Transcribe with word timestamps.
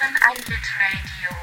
hören 0.00 0.16
Einbit 0.22 0.66
Radio. 0.80 1.36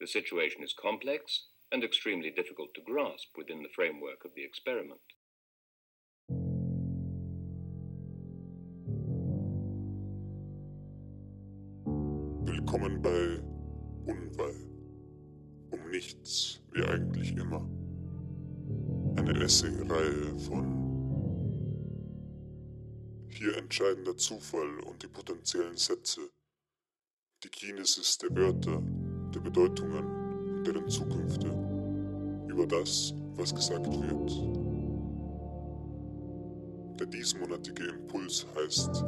The 0.00 0.06
situation 0.06 0.62
is 0.62 0.74
complex 0.74 1.46
and 1.72 1.82
extremely 1.82 2.30
difficult 2.30 2.72
to 2.74 2.80
grasp 2.82 3.36
within 3.36 3.62
the 3.62 3.68
framework 3.74 4.24
of 4.24 4.32
the 4.34 4.44
experiment. 4.44 5.00
Willkommen 12.46 13.02
bei 13.02 13.40
Unweil. 14.06 14.68
Um 15.70 15.90
nichts, 15.90 16.62
wie 16.72 16.84
eigentlich 16.84 17.36
immer. 17.36 17.68
Eine 19.16 19.42
Essay-Reihe 19.42 20.38
von 20.38 20.88
hier 20.88 20.97
entscheidender 23.68 24.16
Zufall 24.16 24.80
und 24.80 25.02
die 25.02 25.08
potenziellen 25.08 25.76
Sätze, 25.76 26.22
die 27.44 27.50
Kinesis 27.50 28.16
der 28.16 28.34
Wörter, 28.34 28.80
der 29.34 29.40
Bedeutungen 29.40 30.56
und 30.56 30.64
deren 30.64 30.88
Zukünfte, 30.88 31.48
über 32.48 32.66
das, 32.66 33.12
was 33.34 33.54
gesagt 33.54 33.84
wird. 33.86 34.30
Der 36.98 37.06
diesmonatige 37.08 37.88
Impuls 37.88 38.46
heißt, 38.56 39.04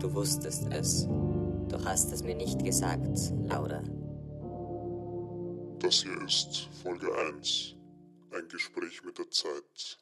Du 0.00 0.14
wusstest 0.14 0.66
es. 0.72 1.04
Du 1.68 1.84
hast 1.84 2.10
es 2.12 2.22
mir 2.22 2.34
nicht 2.34 2.64
gesagt, 2.64 3.34
Laura. 3.44 3.82
das 5.80 6.02
hier 6.02 6.18
ist 6.22 6.70
Folge 6.82 7.14
1, 7.28 7.76
ein 8.30 8.48
Gespräch 8.48 9.04
mit 9.04 9.18
der 9.18 9.28
Zeit. 9.30 9.98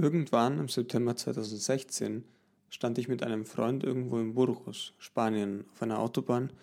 Irgendwann 0.00 0.58
im 0.58 0.68
September 0.68 1.14
2016 1.14 2.24
stand 2.70 2.96
ich 2.96 3.08
mit 3.08 3.22
einem 3.22 3.44
Freund 3.44 3.84
irgendwo 3.84 4.18
in 4.18 4.32
Burgos, 4.32 4.94
Spanien, 4.96 5.66
auf 5.72 5.82
einer 5.82 5.98
Autobahn 5.98 6.54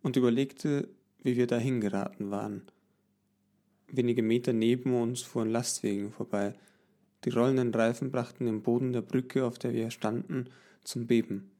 und 0.00 0.14
überlegte, 0.14 0.88
wie 1.24 1.36
wir 1.36 1.48
dahin 1.48 1.80
geraten 1.80 2.30
waren. 2.30 2.62
Wenige 3.88 4.22
Meter 4.22 4.52
neben 4.52 4.94
uns 4.94 5.22
fuhren 5.22 5.50
Lastwagen 5.50 6.12
vorbei. 6.12 6.54
Die 7.24 7.30
rollenden 7.30 7.74
Reifen 7.74 8.12
brachten 8.12 8.46
den 8.46 8.62
Boden 8.62 8.92
der 8.92 9.02
Brücke, 9.02 9.44
auf 9.44 9.58
der 9.58 9.72
wir 9.72 9.90
standen, 9.90 10.48
zum 10.84 11.08
Beben. 11.08 11.50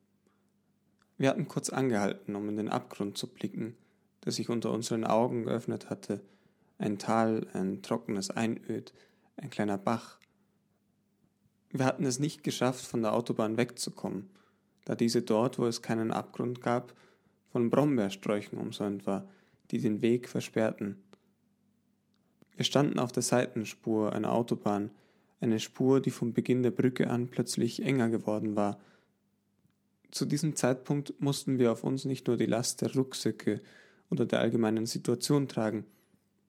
Wir 1.18 1.30
hatten 1.30 1.48
kurz 1.48 1.70
angehalten, 1.70 2.36
um 2.36 2.48
in 2.48 2.56
den 2.56 2.68
Abgrund 2.68 3.18
zu 3.18 3.26
blicken, 3.26 3.74
der 4.24 4.30
sich 4.30 4.50
unter 4.50 4.70
unseren 4.70 5.02
Augen 5.02 5.42
geöffnet 5.42 5.90
hatte. 5.90 6.20
Ein 6.78 7.00
Tal, 7.00 7.48
ein 7.54 7.82
trockenes 7.82 8.30
Einöd, 8.30 8.92
ein 9.36 9.50
kleiner 9.50 9.78
Bach. 9.78 10.21
Wir 11.72 11.86
hatten 11.86 12.04
es 12.04 12.18
nicht 12.18 12.44
geschafft, 12.44 12.84
von 12.84 13.00
der 13.00 13.14
Autobahn 13.14 13.56
wegzukommen, 13.56 14.28
da 14.84 14.94
diese 14.94 15.22
dort, 15.22 15.58
wo 15.58 15.66
es 15.66 15.80
keinen 15.80 16.10
Abgrund 16.10 16.60
gab, 16.60 16.94
von 17.50 17.70
Brombeersträuchen 17.70 18.58
umsäumt 18.58 19.06
war, 19.06 19.26
die 19.70 19.78
den 19.78 20.02
Weg 20.02 20.28
versperrten. 20.28 21.02
Wir 22.56 22.66
standen 22.66 22.98
auf 22.98 23.10
der 23.10 23.22
Seitenspur 23.22 24.12
einer 24.12 24.32
Autobahn, 24.32 24.90
eine 25.40 25.58
Spur, 25.60 26.00
die 26.00 26.10
vom 26.10 26.34
Beginn 26.34 26.62
der 26.62 26.70
Brücke 26.70 27.08
an 27.08 27.28
plötzlich 27.28 27.82
enger 27.82 28.10
geworden 28.10 28.54
war. 28.54 28.78
Zu 30.10 30.26
diesem 30.26 30.56
Zeitpunkt 30.56 31.14
mussten 31.20 31.58
wir 31.58 31.72
auf 31.72 31.84
uns 31.84 32.04
nicht 32.04 32.26
nur 32.26 32.36
die 32.36 32.46
Last 32.46 32.82
der 32.82 32.94
Rucksäcke 32.94 33.62
oder 34.10 34.26
der 34.26 34.40
allgemeinen 34.40 34.84
Situation 34.84 35.48
tragen, 35.48 35.86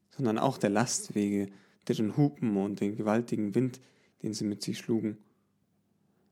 sondern 0.09 0.37
auch 0.37 0.57
der 0.57 0.69
Lastwege, 0.69 1.47
deren 1.87 2.17
Hupen 2.17 2.57
und 2.57 2.81
den 2.81 2.97
gewaltigen 2.97 3.55
Wind, 3.55 3.79
den 4.23 4.33
sie 4.33 4.45
mit 4.45 4.63
sich 4.63 4.79
schlugen. 4.79 5.17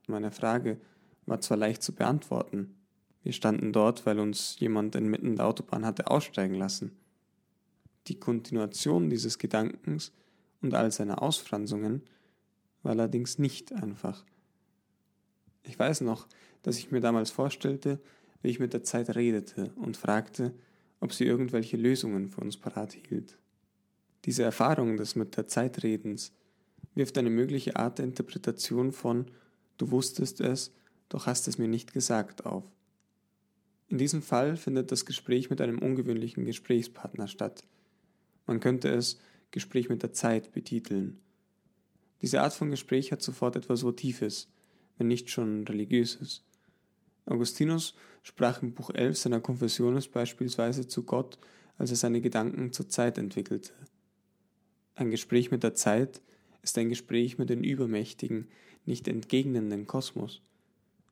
Meine 0.08 0.32
Frage 0.32 0.80
war 1.26 1.40
zwar 1.40 1.56
leicht 1.56 1.82
zu 1.82 1.94
beantworten. 1.94 2.74
Wir 3.22 3.32
standen 3.32 3.72
dort, 3.72 4.04
weil 4.04 4.18
uns 4.18 4.58
jemand 4.58 4.96
inmitten 4.96 5.36
der 5.36 5.46
Autobahn 5.46 5.86
hatte 5.86 6.10
aussteigen 6.10 6.54
lassen. 6.54 6.92
Die 8.08 8.18
Kontinuation 8.18 9.10
dieses 9.10 9.38
Gedankens 9.38 10.12
und 10.60 10.74
all 10.74 10.90
seiner 10.90 11.22
Ausfranzungen 11.22 12.02
war 12.82 12.92
allerdings 12.92 13.38
nicht 13.38 13.72
einfach. 13.72 14.24
Ich 15.62 15.78
weiß 15.78 16.00
noch, 16.00 16.26
dass 16.62 16.78
ich 16.78 16.90
mir 16.90 17.00
damals 17.00 17.30
vorstellte, 17.30 18.00
wie 18.42 18.48
ich 18.48 18.58
mit 18.58 18.72
der 18.72 18.82
Zeit 18.82 19.14
redete 19.14 19.70
und 19.76 19.96
fragte, 19.96 20.52
ob 20.98 21.12
sie 21.12 21.24
irgendwelche 21.24 21.76
Lösungen 21.76 22.28
für 22.28 22.40
uns 22.40 22.56
parat 22.56 22.92
hielt. 22.92 23.38
Diese 24.24 24.42
Erfahrung 24.42 24.96
des 24.96 25.14
mit 25.14 25.36
der 25.36 25.46
Zeit 25.46 25.82
Redens 25.82 26.32
wirft 26.94 27.18
eine 27.18 27.30
mögliche 27.30 27.76
Art 27.76 27.98
der 27.98 28.04
Interpretation 28.04 28.92
von 28.92 29.30
Du 29.78 29.90
wusstest 29.90 30.40
es, 30.40 30.72
doch 31.08 31.26
hast 31.26 31.48
es 31.48 31.58
mir 31.58 31.68
nicht 31.68 31.92
gesagt 31.92 32.46
auf. 32.46 32.64
In 33.88 33.98
diesem 33.98 34.22
Fall 34.22 34.56
findet 34.56 34.92
das 34.92 35.04
Gespräch 35.04 35.50
mit 35.50 35.60
einem 35.60 35.78
ungewöhnlichen 35.78 36.44
Gesprächspartner 36.44 37.28
statt. 37.28 37.64
Man 38.46 38.60
könnte 38.60 38.88
es 38.88 39.18
Gespräch 39.50 39.88
mit 39.88 40.02
der 40.02 40.12
Zeit 40.12 40.52
betiteln. 40.52 41.18
Diese 42.22 42.40
Art 42.40 42.54
von 42.54 42.70
Gespräch 42.70 43.12
hat 43.12 43.22
sofort 43.22 43.56
etwas 43.56 43.82
Votives, 43.82 44.48
wenn 44.96 45.08
nicht 45.08 45.30
schon 45.30 45.66
religiöses. 45.66 46.44
Augustinus 47.26 47.94
sprach 48.22 48.62
im 48.62 48.72
Buch 48.72 48.90
11 48.90 49.18
seiner 49.18 49.40
Confessiones 49.40 50.08
beispielsweise 50.08 50.86
zu 50.86 51.02
Gott, 51.02 51.38
als 51.76 51.90
er 51.90 51.96
seine 51.96 52.20
Gedanken 52.20 52.72
zur 52.72 52.88
Zeit 52.88 53.18
entwickelte. 53.18 53.72
Ein 54.94 55.10
Gespräch 55.10 55.50
mit 55.50 55.62
der 55.62 55.74
Zeit 55.74 56.22
ist 56.62 56.78
ein 56.78 56.88
Gespräch 56.88 57.38
mit 57.38 57.50
den 57.50 57.64
übermächtigen, 57.64 58.48
nicht 58.86 59.08
entgegnenden 59.08 59.86
Kosmos. 59.86 60.42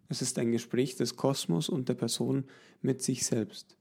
Es 0.08 0.22
ist 0.22 0.38
ein 0.38 0.50
Gespräch 0.52 0.96
des 0.96 1.16
Kosmos 1.16 1.68
und 1.68 1.88
der 1.88 1.94
Person 1.94 2.44
mit 2.82 3.02
sich 3.02 3.24
selbst. 3.24 3.76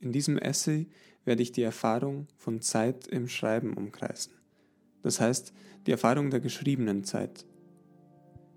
In 0.00 0.10
diesem 0.12 0.38
Essay 0.38 0.88
werde 1.24 1.42
ich 1.42 1.52
die 1.52 1.62
Erfahrung 1.62 2.26
von 2.36 2.60
Zeit 2.60 3.06
im 3.06 3.28
Schreiben 3.28 3.74
umkreisen. 3.74 4.32
Das 5.02 5.20
heißt, 5.20 5.52
die 5.86 5.92
Erfahrung 5.92 6.30
der 6.30 6.40
geschriebenen 6.40 7.04
Zeit. 7.04 7.46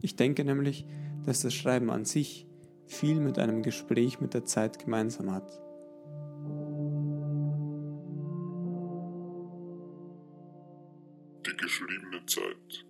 Ich 0.01 0.15
denke 0.15 0.43
nämlich, 0.43 0.85
dass 1.25 1.41
das 1.41 1.53
Schreiben 1.53 1.89
an 1.91 2.05
sich 2.05 2.47
viel 2.87 3.19
mit 3.19 3.39
einem 3.39 3.63
Gespräch 3.63 4.19
mit 4.19 4.33
der 4.33 4.45
Zeit 4.45 4.79
gemeinsam 4.79 5.31
hat. 5.31 5.61
Geschriebene 11.75 12.25
Zeit. 12.25 12.85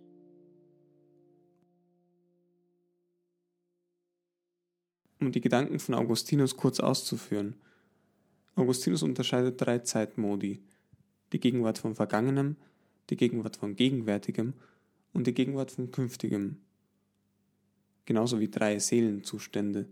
Um 5.19 5.31
die 5.31 5.41
Gedanken 5.41 5.79
von 5.79 5.95
Augustinus 5.95 6.55
kurz 6.55 6.79
auszuführen. 6.79 7.55
Augustinus 8.55 9.01
unterscheidet 9.01 9.59
drei 9.59 9.79
Zeitmodi. 9.79 10.61
Die 11.33 11.39
Gegenwart 11.39 11.79
von 11.79 11.95
Vergangenem, 11.95 12.57
die 13.09 13.15
Gegenwart 13.15 13.57
von 13.57 13.75
Gegenwärtigem 13.75 14.53
und 15.13 15.25
die 15.25 15.33
Gegenwart 15.33 15.71
von 15.71 15.89
Künftigem. 15.89 16.57
Genauso 18.05 18.39
wie 18.39 18.49
drei 18.49 18.77
Seelenzustände, 18.77 19.87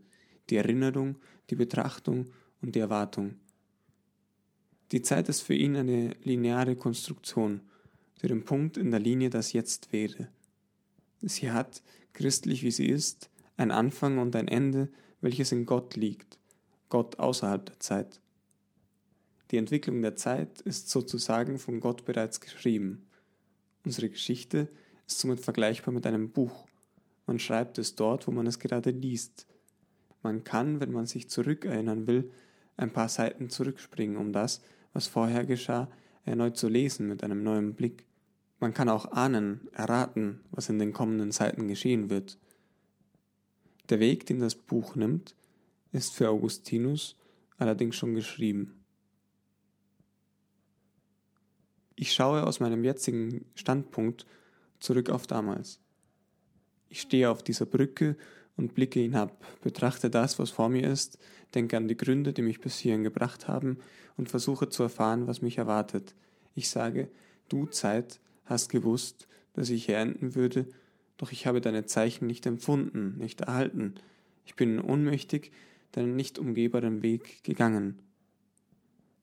die 0.51 0.57
Erinnerung, 0.57 1.15
die 1.49 1.55
Betrachtung 1.55 2.27
und 2.61 2.75
die 2.75 2.79
Erwartung. 2.79 3.39
Die 4.91 5.01
Zeit 5.01 5.29
ist 5.29 5.41
für 5.41 5.55
ihn 5.55 5.77
eine 5.77 6.15
lineare 6.23 6.75
Konstruktion, 6.75 7.61
die 8.23 8.27
den 8.29 8.45
Punkt 8.45 8.77
in 8.77 8.89
der 8.89 9.01
Linie 9.01 9.29
das 9.29 9.53
Jetzt 9.53 9.91
wäre. 9.91 10.29
Sie 11.21 11.51
hat, 11.51 11.83
christlich 12.13 12.63
wie 12.63 12.71
sie 12.71 12.87
ist, 12.87 13.29
ein 13.57 13.69
Anfang 13.69 14.17
und 14.17 14.35
ein 14.35 14.47
Ende, 14.47 14.89
welches 15.21 15.51
in 15.51 15.65
Gott 15.65 15.95
liegt, 15.95 16.39
Gott 16.89 17.19
außerhalb 17.19 17.65
der 17.65 17.79
Zeit. 17.79 18.21
Die 19.51 19.57
Entwicklung 19.57 20.01
der 20.01 20.15
Zeit 20.15 20.61
ist 20.61 20.89
sozusagen 20.89 21.59
von 21.59 21.79
Gott 21.79 22.05
bereits 22.05 22.39
geschrieben. 22.39 23.05
Unsere 23.85 24.09
Geschichte 24.09 24.69
ist 25.05 25.19
somit 25.19 25.41
vergleichbar 25.41 25.93
mit 25.93 26.07
einem 26.07 26.31
Buch. 26.31 26.65
Man 27.27 27.39
schreibt 27.39 27.77
es 27.77 27.95
dort, 27.95 28.25
wo 28.25 28.31
man 28.31 28.47
es 28.47 28.59
gerade 28.59 28.91
liest. 28.91 29.45
Man 30.21 30.43
kann, 30.43 30.79
wenn 30.79 30.91
man 30.91 31.05
sich 31.05 31.29
zurückerinnern 31.29 32.07
will, 32.07 32.31
ein 32.77 32.91
paar 32.91 33.09
Seiten 33.09 33.49
zurückspringen, 33.49 34.17
um 34.17 34.31
das, 34.31 34.61
was 34.93 35.07
vorher 35.07 35.45
geschah, 35.45 35.89
erneut 36.25 36.57
zu 36.57 36.69
lesen 36.69 37.07
mit 37.07 37.23
einem 37.23 37.43
neuen 37.43 37.75
Blick. 37.75 38.05
Man 38.63 38.73
kann 38.73 38.87
auch 38.87 39.11
ahnen, 39.11 39.67
erraten, 39.73 40.39
was 40.51 40.69
in 40.69 40.79
den 40.79 40.93
kommenden 40.93 41.33
Seiten 41.33 41.67
geschehen 41.67 42.09
wird. 42.09 42.37
Der 43.89 43.99
Weg, 43.99 44.25
den 44.25 44.39
das 44.39 44.55
Buch 44.55 44.95
nimmt, 44.95 45.35
ist 45.91 46.13
für 46.13 46.29
Augustinus 46.29 47.17
allerdings 47.57 47.97
schon 47.97 48.15
geschrieben. 48.15 48.85
Ich 51.97 52.13
schaue 52.13 52.47
aus 52.47 52.61
meinem 52.61 52.85
jetzigen 52.85 53.43
Standpunkt 53.53 54.25
zurück 54.79 55.09
auf 55.09 55.27
damals. 55.27 55.81
Ich 56.87 57.01
stehe 57.01 57.29
auf 57.29 57.43
dieser 57.43 57.65
Brücke 57.65 58.15
und 58.55 58.75
blicke 58.75 59.01
hinab, 59.01 59.45
betrachte 59.61 60.09
das, 60.09 60.39
was 60.39 60.51
vor 60.51 60.69
mir 60.69 60.89
ist, 60.89 61.17
denke 61.53 61.75
an 61.75 61.89
die 61.89 61.97
Gründe, 61.97 62.31
die 62.31 62.41
mich 62.41 62.61
bis 62.61 62.77
hierhin 62.77 63.03
gebracht 63.03 63.49
haben 63.49 63.79
und 64.15 64.29
versuche 64.29 64.69
zu 64.69 64.83
erfahren, 64.83 65.27
was 65.27 65.41
mich 65.41 65.57
erwartet. 65.57 66.15
Ich 66.55 66.69
sage, 66.69 67.11
du 67.49 67.65
Zeit 67.65 68.21
hast 68.45 68.69
gewusst, 68.69 69.27
dass 69.53 69.69
ich 69.69 69.85
hier 69.85 69.97
enden 69.97 70.35
würde, 70.35 70.67
doch 71.17 71.31
ich 71.31 71.47
habe 71.47 71.61
deine 71.61 71.85
Zeichen 71.85 72.27
nicht 72.27 72.45
empfunden, 72.45 73.17
nicht 73.17 73.41
erhalten. 73.41 73.95
Ich 74.45 74.55
bin 74.55 74.79
ohnmächtig, 74.79 75.51
deinen 75.91 76.15
nicht 76.15 76.39
umgebaren 76.39 77.03
Weg 77.03 77.43
gegangen. 77.43 77.99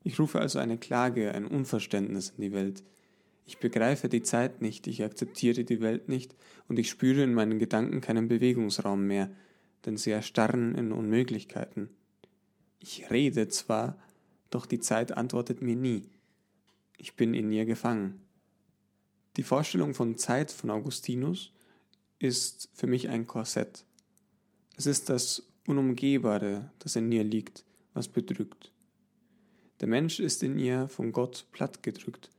Ich 0.03 0.19
rufe 0.19 0.41
also 0.41 0.59
eine 0.59 0.79
Klage, 0.79 1.35
ein 1.35 1.47
Unverständnis 1.47 2.31
in 2.31 2.43
die 2.43 2.53
Welt. 2.53 2.83
Ich 3.45 3.59
begreife 3.59 4.09
die 4.09 4.23
Zeit 4.23 4.63
nicht, 4.63 4.87
ich 4.87 5.03
akzeptiere 5.03 5.65
die 5.65 5.81
Welt 5.81 6.09
nicht 6.09 6.35
und 6.69 6.79
ich 6.79 6.89
spüre 6.89 7.23
in 7.23 7.35
meinen 7.35 7.59
Gedanken 7.59 8.01
keinen 8.01 8.29
Bewegungsraum 8.29 9.07
mehr, 9.07 9.31
denn 9.85 9.97
sie 9.97 10.13
erstarren 10.13 10.75
in 10.75 10.93
Unmöglichkeiten. 10.93 11.91
Ich 12.79 13.11
rede 13.11 13.49
zwar, 13.49 13.99
doch 14.51 14.67
die 14.67 14.81
Zeit 14.81 15.13
antwortet 15.17 15.63
mir 15.63 15.77
nie. 15.77 16.03
Ich 16.97 17.17
bin 17.17 17.35
in 17.35 17.51
ihr 17.53 17.67
gefangen. 17.67 18.21
Die 19.41 19.45
Vorstellung 19.45 19.95
von 19.95 20.19
Zeit 20.19 20.53
von 20.53 20.69
Augustinus 20.71 21.51
ist 22.21 22.69
für 22.75 22.87
mich 22.87 23.09
ein 23.09 23.27
Korsett. 23.27 23.87
Es 24.77 24.85
ist 24.85 25.09
das 25.09 25.43
Unumgehbare, 25.67 26.71
das 26.79 26.95
in 26.95 27.11
ihr 27.11 27.25
liegt, 27.25 27.65
was 27.95 28.07
bedrückt. 28.07 28.71
Der 29.81 29.89
Mensch 29.89 30.21
ist 30.21 30.43
in 30.43 30.59
ihr 30.59 30.89
von 30.89 31.11
Gott 31.11 31.47
plattgedrückt 31.51 32.31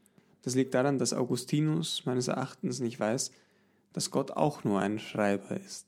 das 0.41 0.55
liegt 0.55 0.73
daran, 0.73 0.97
dass 0.97 1.13
Augustinus 1.13 2.05
meines 2.05 2.27
Erachtens 2.27 2.79
nicht 2.79 2.99
weiß, 2.99 3.31
dass 3.93 4.11
Gott 4.11 4.31
auch 4.31 4.63
nur 4.63 4.79
ein 4.79 4.99
Schreiber 4.99 5.55
ist. 5.57 5.85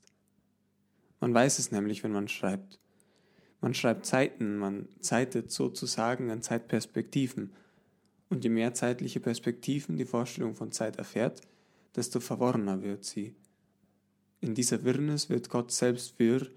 Man 1.20 1.34
weiß 1.34 1.60
es 1.60 1.72
nämlich, 1.72 2.04
wenn 2.04 2.12
man 2.12 2.28
schreibt. 2.28 2.80
Man 3.62 3.74
schreibt 3.74 4.06
Zeiten, 4.06 4.58
man 4.58 4.88
zeitet 5.00 5.52
sozusagen 5.52 6.30
an 6.30 6.42
Zeitperspektiven. 6.42 7.54
Und 8.34 8.44
je 8.44 8.50
mehr 8.50 8.74
zeitliche 8.74 9.20
Perspektiven 9.20 9.96
die 9.96 10.06
Vorstellung 10.06 10.56
von 10.56 10.72
Zeit 10.72 10.96
erfährt, 10.96 11.42
desto 11.96 12.20
verworrener 12.20 12.82
wird 12.82 13.06
sie. 13.06 13.36
In 14.42 14.56
dieser 14.56 14.84
Wirrnis 14.84 15.30
wird 15.30 15.50
Gott 15.50 15.72
selbst 15.72 16.18
wirr 16.18 16.48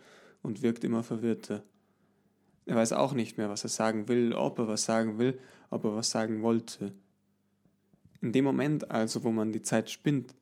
und 0.40 0.62
wirkt 0.62 0.84
immer 0.84 1.02
verwirrter. 1.02 1.64
Er 2.64 2.76
weiß 2.76 2.94
auch 2.94 3.12
nicht 3.12 3.36
mehr, 3.36 3.50
was 3.50 3.62
er 3.62 3.68
sagen 3.68 4.08
will, 4.08 4.32
ob 4.32 4.58
er 4.58 4.68
was 4.68 4.86
sagen 4.86 5.18
will, 5.18 5.38
ob 5.68 5.84
er 5.84 5.94
was 5.94 6.08
sagen 6.08 6.40
wollte. 6.40 6.94
In 8.22 8.32
dem 8.32 8.46
Moment 8.46 8.90
also, 8.90 9.22
wo 9.22 9.30
man 9.30 9.52
die 9.52 9.60
Zeit 9.60 9.90
spinnt, 9.90 10.34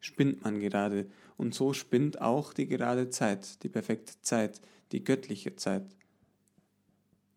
spinnt 0.00 0.42
man 0.42 0.58
gerade, 0.58 1.08
und 1.36 1.54
so 1.54 1.72
spinnt 1.72 2.20
auch 2.20 2.52
die 2.52 2.66
gerade 2.66 3.10
Zeit, 3.10 3.62
die 3.62 3.68
perfekte 3.68 4.14
Zeit, 4.22 4.60
die 4.90 5.04
göttliche 5.04 5.54
Zeit. 5.54 5.84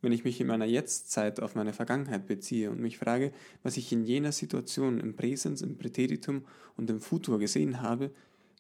Wenn 0.03 0.11
ich 0.11 0.25
mich 0.25 0.41
in 0.41 0.47
meiner 0.47 0.65
Jetztzeit 0.65 1.39
auf 1.39 1.55
meine 1.55 1.71
Vergangenheit 1.71 2.27
beziehe 2.27 2.69
und 2.69 2.81
mich 2.81 2.97
frage, 2.97 3.31
was 3.63 3.77
ich 3.77 3.89
in 3.93 4.03
jener 4.03 4.33
Situation 4.33 4.99
im 4.99 5.15
Präsens, 5.15 5.61
im 5.61 5.77
Präteritum 5.77 6.43
und 6.75 6.89
im 6.89 6.99
Futur 6.99 7.39
gesehen 7.39 7.81
habe, 7.81 8.11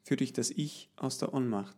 führe 0.03 0.23
ich 0.23 0.31
das 0.31 0.51
Ich 0.51 0.89
aus 0.95 1.17
der 1.17 1.33
Ohnmacht. 1.33 1.75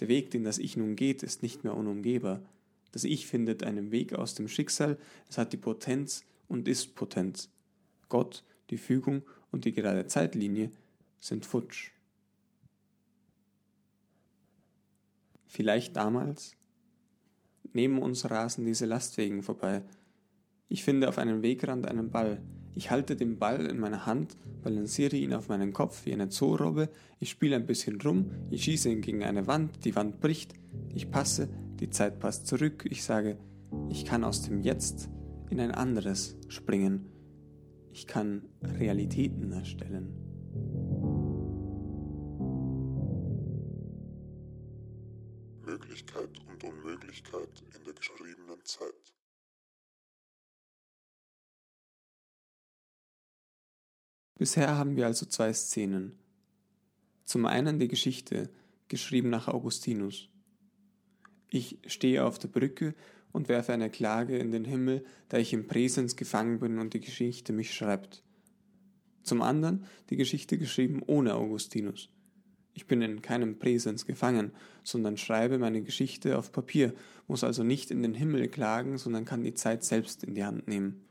Der 0.00 0.08
Weg, 0.08 0.30
den 0.30 0.44
das 0.44 0.58
Ich 0.58 0.76
nun 0.76 0.94
geht, 0.94 1.22
ist 1.22 1.42
nicht 1.42 1.64
mehr 1.64 1.74
unumgehbar. 1.74 2.42
Das 2.90 3.04
Ich 3.04 3.26
findet 3.26 3.62
einen 3.62 3.92
Weg 3.92 4.12
aus 4.12 4.34
dem 4.34 4.46
Schicksal, 4.46 4.98
es 5.26 5.38
hat 5.38 5.54
die 5.54 5.56
Potenz 5.56 6.22
und 6.46 6.68
ist 6.68 6.94
Potenz. 6.94 7.48
Gott 8.10 8.44
die 8.68 8.76
Fügung 8.76 9.22
und 9.50 9.64
die 9.64 9.72
gerade 9.72 10.06
Zeitlinie 10.06 10.70
sind 11.18 11.46
futsch. 11.46 11.92
Vielleicht 15.46 15.96
damals? 15.96 16.56
Neben 17.72 17.98
uns 17.98 18.30
rasen 18.30 18.64
diese 18.64 18.86
Lastwegen 18.86 19.42
vorbei. 19.42 19.82
Ich 20.68 20.84
finde 20.84 21.08
auf 21.08 21.18
einem 21.18 21.42
Wegrand 21.42 21.86
einen 21.86 22.10
Ball. 22.10 22.40
Ich 22.74 22.90
halte 22.90 23.16
den 23.16 23.38
Ball 23.38 23.66
in 23.66 23.78
meiner 23.78 24.06
Hand, 24.06 24.36
balanciere 24.62 25.16
ihn 25.16 25.34
auf 25.34 25.48
meinen 25.48 25.72
Kopf 25.72 26.06
wie 26.06 26.12
eine 26.12 26.30
Zoorobbe, 26.30 26.88
ich 27.20 27.28
spiele 27.28 27.56
ein 27.56 27.66
bisschen 27.66 28.00
rum, 28.00 28.30
ich 28.50 28.64
schieße 28.64 28.90
ihn 28.90 29.02
gegen 29.02 29.24
eine 29.24 29.46
Wand, 29.46 29.84
die 29.84 29.94
Wand 29.94 30.20
bricht, 30.20 30.54
ich 30.94 31.10
passe, 31.10 31.50
die 31.80 31.90
Zeit 31.90 32.18
passt 32.18 32.46
zurück, 32.46 32.86
ich 32.88 33.04
sage, 33.04 33.36
ich 33.90 34.06
kann 34.06 34.24
aus 34.24 34.42
dem 34.42 34.62
Jetzt 34.62 35.10
in 35.50 35.60
ein 35.60 35.72
anderes 35.72 36.36
springen. 36.48 37.06
Ich 37.92 38.06
kann 38.06 38.42
Realitäten 38.62 39.52
erstellen. 39.52 40.21
Und 47.12 47.34
Unmöglichkeit 47.34 47.62
in 47.76 47.84
der 47.84 47.94
geschriebenen 47.94 48.64
Zeit. 48.64 49.14
Bisher 54.38 54.76
haben 54.76 54.96
wir 54.96 55.06
also 55.06 55.26
zwei 55.26 55.52
Szenen. 55.52 56.18
Zum 57.24 57.46
einen 57.46 57.78
die 57.78 57.88
Geschichte, 57.88 58.50
geschrieben 58.88 59.30
nach 59.30 59.48
Augustinus. 59.48 60.28
Ich 61.48 61.78
stehe 61.86 62.24
auf 62.24 62.38
der 62.38 62.48
Brücke 62.48 62.94
und 63.30 63.48
werfe 63.48 63.72
eine 63.72 63.90
Klage 63.90 64.36
in 64.36 64.50
den 64.50 64.64
Himmel, 64.64 65.04
da 65.28 65.38
ich 65.38 65.52
im 65.52 65.66
Präsens 65.66 66.16
gefangen 66.16 66.58
bin 66.58 66.78
und 66.78 66.92
die 66.92 67.00
Geschichte 67.00 67.52
mich 67.52 67.74
schreibt. 67.74 68.24
Zum 69.22 69.40
anderen 69.40 69.86
die 70.10 70.16
Geschichte 70.16 70.58
geschrieben 70.58 71.02
ohne 71.06 71.34
Augustinus. 71.34 72.11
Ich 72.74 72.86
bin 72.86 73.02
in 73.02 73.20
keinem 73.20 73.58
Präsens 73.58 74.06
gefangen, 74.06 74.52
sondern 74.82 75.16
schreibe 75.16 75.58
meine 75.58 75.82
Geschichte 75.82 76.38
auf 76.38 76.52
Papier, 76.52 76.94
muss 77.28 77.44
also 77.44 77.62
nicht 77.62 77.90
in 77.90 78.02
den 78.02 78.14
Himmel 78.14 78.48
klagen, 78.48 78.96
sondern 78.98 79.24
kann 79.24 79.44
die 79.44 79.54
Zeit 79.54 79.84
selbst 79.84 80.24
in 80.24 80.34
die 80.34 80.44
Hand 80.44 80.68
nehmen. 80.68 81.04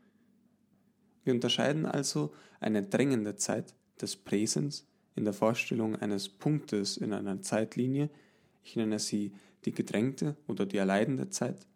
Wir 1.24 1.34
unterscheiden 1.34 1.86
also 1.86 2.34
eine 2.60 2.82
drängende 2.82 3.36
Zeit 3.36 3.76
des 4.02 4.16
Präsens 4.16 4.88
in 5.16 5.24
der 5.24 5.34
Vorstellung 5.34 5.96
eines 5.96 6.30
Punktes 6.30 6.98
in 6.98 7.14
einer 7.14 7.42
Zeitlinie, 7.42 8.10
ich 8.64 8.76
nenne 8.76 9.00
sie 9.00 9.34
die 9.66 9.72
gedrängte 9.72 10.36
oder 10.48 10.66
die 10.66 10.78
erleidende 10.78 11.30
Zeit, 11.30 11.68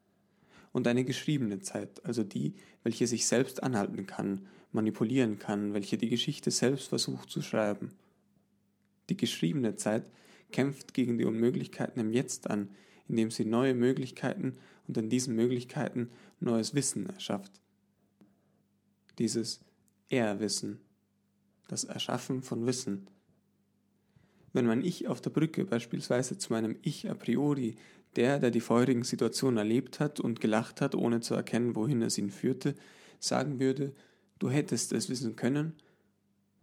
und 0.72 0.88
eine 0.88 1.06
geschriebene 1.06 1.60
Zeit, 1.60 2.04
also 2.04 2.24
die, 2.24 2.56
welche 2.84 3.08
sich 3.08 3.28
selbst 3.28 3.64
anhalten 3.64 4.08
kann, 4.08 4.48
manipulieren 4.72 5.40
kann, 5.40 5.74
welche 5.74 5.98
die 5.98 6.10
Geschichte 6.10 6.52
selbst 6.52 6.90
versucht 6.90 7.30
zu 7.30 7.42
schreiben. 7.42 7.92
Die 9.10 9.18
geschriebene 9.18 9.76
Zeit 9.76 10.10
kämpft 10.52 10.94
gegen 10.94 11.18
die 11.18 11.26
Unmöglichkeiten 11.26 12.00
im 12.00 12.12
Jetzt 12.12 12.50
an, 12.50 12.70
indem 13.08 13.32
sie 13.32 13.46
neue 13.46 13.74
Möglichkeiten 13.74 14.54
und 14.88 14.98
in 14.98 15.10
diesen 15.10 15.36
Möglichkeiten 15.36 16.10
neues 16.40 16.74
Wissen 16.74 17.08
erschafft. 17.08 17.62
Dieses 19.20 19.62
Erwissen, 20.10 20.80
das 21.68 21.84
Erschaffen 21.84 22.42
von 22.42 22.66
Wissen. 22.66 23.08
Wenn 24.54 24.66
mein 24.66 24.84
Ich 24.84 25.08
auf 25.08 25.22
der 25.22 25.32
Brücke 25.32 25.66
beispielsweise 25.66 26.38
zu 26.38 26.54
meinem 26.54 26.78
Ich 26.82 27.10
a 27.10 27.14
priori 27.14 27.76
der, 28.16 28.40
der 28.40 28.52
die 28.52 28.62
feurigen 28.62 29.04
Situationen 29.04 29.58
erlebt 29.58 30.00
hat 30.00 30.20
und 30.20 30.40
gelacht 30.40 30.80
hat, 30.80 30.96
ohne 30.96 31.20
zu 31.20 31.34
erkennen, 31.34 31.76
wohin 31.76 32.02
es 32.02 32.18
ihn 32.18 32.30
führte, 32.30 32.76
sagen 33.20 33.60
würde, 33.60 33.94
du 34.40 34.50
hättest 34.50 34.94
es 34.94 35.10
wissen 35.10 35.36
können, 35.36 35.74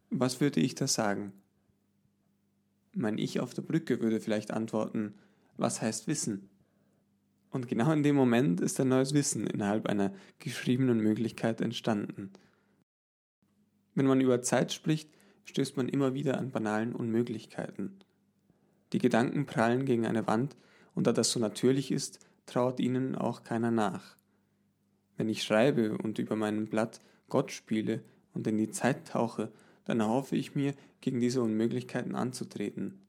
was 0.08 0.40
würde 0.40 0.60
ich 0.60 0.74
da 0.74 0.86
sagen? 0.86 1.32
Mein 2.94 3.18
Ich 3.18 3.40
auf 3.40 3.54
der 3.54 3.62
Brücke 3.62 4.00
würde 4.00 4.20
vielleicht 4.20 4.50
antworten, 4.50 5.14
was 5.56 5.80
heißt 5.80 6.06
Wissen? 6.08 6.50
Und 7.50 7.68
genau 7.68 7.92
in 7.92 8.02
dem 8.02 8.16
Moment 8.16 8.60
ist 8.60 8.80
ein 8.80 8.88
neues 8.88 9.14
Wissen 9.14 9.46
innerhalb 9.46 9.86
einer 9.86 10.12
geschriebenen 10.38 11.00
Möglichkeit 11.00 11.60
entstanden. 11.60 12.32
Wenn 13.94 14.06
man 14.06 14.20
über 14.20 14.42
Zeit 14.42 14.72
spricht, 14.72 15.10
stößt 15.44 15.76
man 15.76 15.88
immer 15.88 16.14
wieder 16.14 16.38
an 16.38 16.50
banalen 16.50 16.94
Unmöglichkeiten. 16.94 17.98
Die 18.92 18.98
Gedanken 18.98 19.46
prallen 19.46 19.84
gegen 19.84 20.06
eine 20.06 20.26
Wand, 20.26 20.56
und 20.94 21.06
da 21.06 21.12
das 21.12 21.30
so 21.30 21.40
natürlich 21.40 21.90
ist, 21.90 22.18
traut 22.44 22.78
ihnen 22.78 23.14
auch 23.14 23.42
keiner 23.44 23.70
nach. 23.70 24.16
Wenn 25.16 25.28
ich 25.28 25.42
schreibe 25.42 25.96
und 25.96 26.18
über 26.18 26.36
meinem 26.36 26.66
Blatt 26.66 27.00
Gott 27.28 27.50
spiele 27.50 28.02
und 28.34 28.46
in 28.46 28.58
die 28.58 28.70
Zeit 28.70 29.08
tauche, 29.08 29.50
dann 29.84 30.00
erhoffe 30.00 30.36
ich 30.36 30.54
mir, 30.54 30.74
gegen 31.02 31.20
diese 31.20 31.42
Unmöglichkeiten 31.42 32.14
anzutreten. 32.14 33.02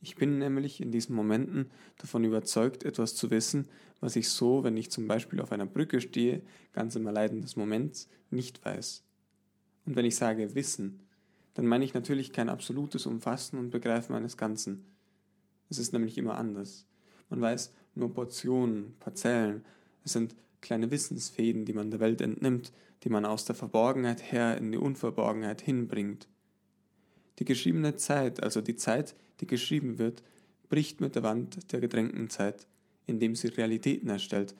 Ich 0.00 0.16
bin 0.16 0.38
nämlich 0.38 0.80
in 0.80 0.90
diesen 0.90 1.14
Momenten 1.14 1.70
davon 1.98 2.24
überzeugt, 2.24 2.84
etwas 2.84 3.14
zu 3.14 3.30
wissen, 3.30 3.68
was 4.00 4.16
ich 4.16 4.30
so, 4.30 4.64
wenn 4.64 4.76
ich 4.76 4.90
zum 4.90 5.06
Beispiel 5.06 5.40
auf 5.40 5.52
einer 5.52 5.66
Brücke 5.66 6.00
stehe, 6.00 6.42
ganz 6.72 6.96
im 6.96 7.06
Erleiden 7.06 7.42
des 7.42 7.54
Moments, 7.54 8.08
nicht 8.30 8.64
weiß. 8.64 9.04
Und 9.84 9.94
wenn 9.94 10.04
ich 10.04 10.16
sage 10.16 10.54
Wissen, 10.54 11.00
dann 11.54 11.66
meine 11.66 11.84
ich 11.84 11.94
natürlich 11.94 12.32
kein 12.32 12.48
absolutes 12.48 13.06
Umfassen 13.06 13.58
und 13.58 13.70
Begreifen 13.70 14.16
eines 14.16 14.36
Ganzen. 14.36 14.86
Es 15.68 15.78
ist 15.78 15.92
nämlich 15.92 16.18
immer 16.18 16.36
anders. 16.36 16.86
Man 17.28 17.40
weiß 17.40 17.72
nur 17.94 18.12
Portionen, 18.12 18.94
Parzellen. 18.98 19.64
Es 20.04 20.12
sind 20.12 20.34
kleine 20.60 20.90
Wissensfäden, 20.90 21.64
die 21.64 21.74
man 21.74 21.90
der 21.90 22.00
Welt 22.00 22.20
entnimmt, 22.20 22.72
die 23.04 23.08
man 23.08 23.24
aus 23.24 23.44
der 23.44 23.54
Verborgenheit 23.54 24.32
her 24.32 24.56
in 24.56 24.72
die 24.72 24.78
Unverborgenheit 24.78 25.60
hinbringt. 25.60 26.28
Die 27.38 27.44
geschriebene 27.44 27.96
Zeit, 27.96 28.42
also 28.42 28.60
die 28.60 28.76
Zeit, 28.76 29.14
die 29.40 29.46
geschrieben 29.46 29.98
wird, 29.98 30.22
bricht 30.68 31.00
mit 31.00 31.14
der 31.14 31.22
Wand 31.22 31.72
der 31.72 31.80
gedrängten 31.80 32.30
Zeit, 32.30 32.66
indem 33.06 33.34
sie 33.34 33.48
Realitäten 33.48 34.08
erstellt. 34.08 34.54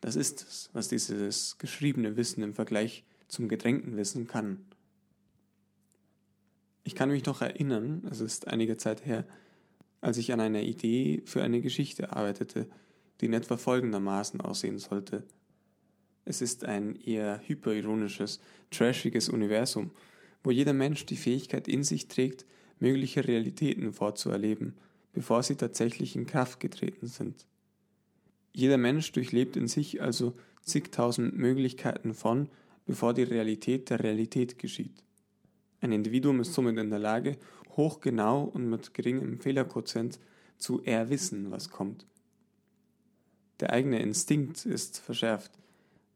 Das 0.00 0.16
ist 0.16 0.42
es, 0.42 0.70
was 0.72 0.88
dieses 0.88 1.58
geschriebene 1.58 2.16
Wissen 2.16 2.42
im 2.42 2.54
Vergleich 2.54 3.04
zum 3.28 3.48
gedrängten 3.48 3.96
Wissen 3.96 4.26
kann. 4.26 4.64
Ich 6.84 6.94
kann 6.94 7.08
mich 7.08 7.24
noch 7.26 7.42
erinnern, 7.42 8.06
es 8.10 8.20
ist 8.20 8.46
einige 8.46 8.76
Zeit 8.76 9.04
her, 9.04 9.26
als 10.00 10.18
ich 10.18 10.32
an 10.32 10.40
einer 10.40 10.62
Idee 10.62 11.22
für 11.24 11.42
eine 11.42 11.60
Geschichte 11.60 12.12
arbeitete, 12.12 12.68
die 13.20 13.26
in 13.26 13.32
etwa 13.32 13.56
folgendermaßen 13.56 14.40
aussehen 14.40 14.78
sollte. 14.78 15.24
Es 16.24 16.40
ist 16.40 16.64
ein 16.64 16.94
eher 16.94 17.40
hyperironisches, 17.44 18.40
trashiges 18.70 19.28
Universum, 19.28 19.90
wo 20.42 20.50
jeder 20.50 20.72
Mensch 20.72 21.06
die 21.06 21.16
Fähigkeit 21.16 21.68
in 21.68 21.84
sich 21.84 22.08
trägt, 22.08 22.46
mögliche 22.78 23.26
Realitäten 23.26 23.92
vorzuerleben, 23.92 24.74
bevor 25.12 25.42
sie 25.42 25.56
tatsächlich 25.56 26.16
in 26.16 26.26
Kraft 26.26 26.60
getreten 26.60 27.06
sind. 27.06 27.46
Jeder 28.52 28.78
Mensch 28.78 29.12
durchlebt 29.12 29.56
in 29.56 29.68
sich 29.68 30.00
also 30.00 30.34
zigtausend 30.62 31.36
Möglichkeiten 31.36 32.14
von, 32.14 32.48
bevor 32.86 33.14
die 33.14 33.22
Realität 33.22 33.90
der 33.90 34.00
Realität 34.00 34.58
geschieht. 34.58 35.02
Ein 35.80 35.92
Individuum 35.92 36.40
ist 36.40 36.54
somit 36.54 36.78
in 36.78 36.90
der 36.90 36.98
Lage, 36.98 37.36
hochgenau 37.76 38.44
und 38.44 38.68
mit 38.68 38.94
geringem 38.94 39.38
Fehlerquotient 39.38 40.18
zu 40.58 40.82
erwissen, 40.82 41.50
was 41.50 41.70
kommt. 41.70 42.06
Der 43.60 43.72
eigene 43.72 44.00
Instinkt 44.00 44.66
ist 44.66 44.98
verschärft. 44.98 45.52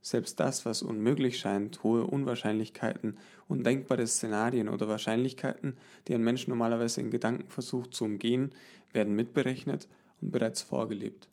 Selbst 0.02 0.40
das, 0.40 0.64
was 0.64 0.82
unmöglich 0.82 1.38
scheint, 1.38 1.82
hohe 1.82 2.04
Unwahrscheinlichkeiten, 2.06 3.18
undenkbare 3.48 4.06
Szenarien 4.06 4.68
oder 4.68 4.88
Wahrscheinlichkeiten, 4.88 5.76
die 6.08 6.14
ein 6.14 6.24
Mensch 6.24 6.48
normalerweise 6.48 7.02
in 7.02 7.10
Gedanken 7.10 7.50
versucht 7.50 7.94
zu 7.94 8.04
umgehen, 8.04 8.52
werden 8.92 9.14
mitberechnet 9.14 9.88
und 10.20 10.30
bereits 10.30 10.62
vorgelebt. 10.62 11.28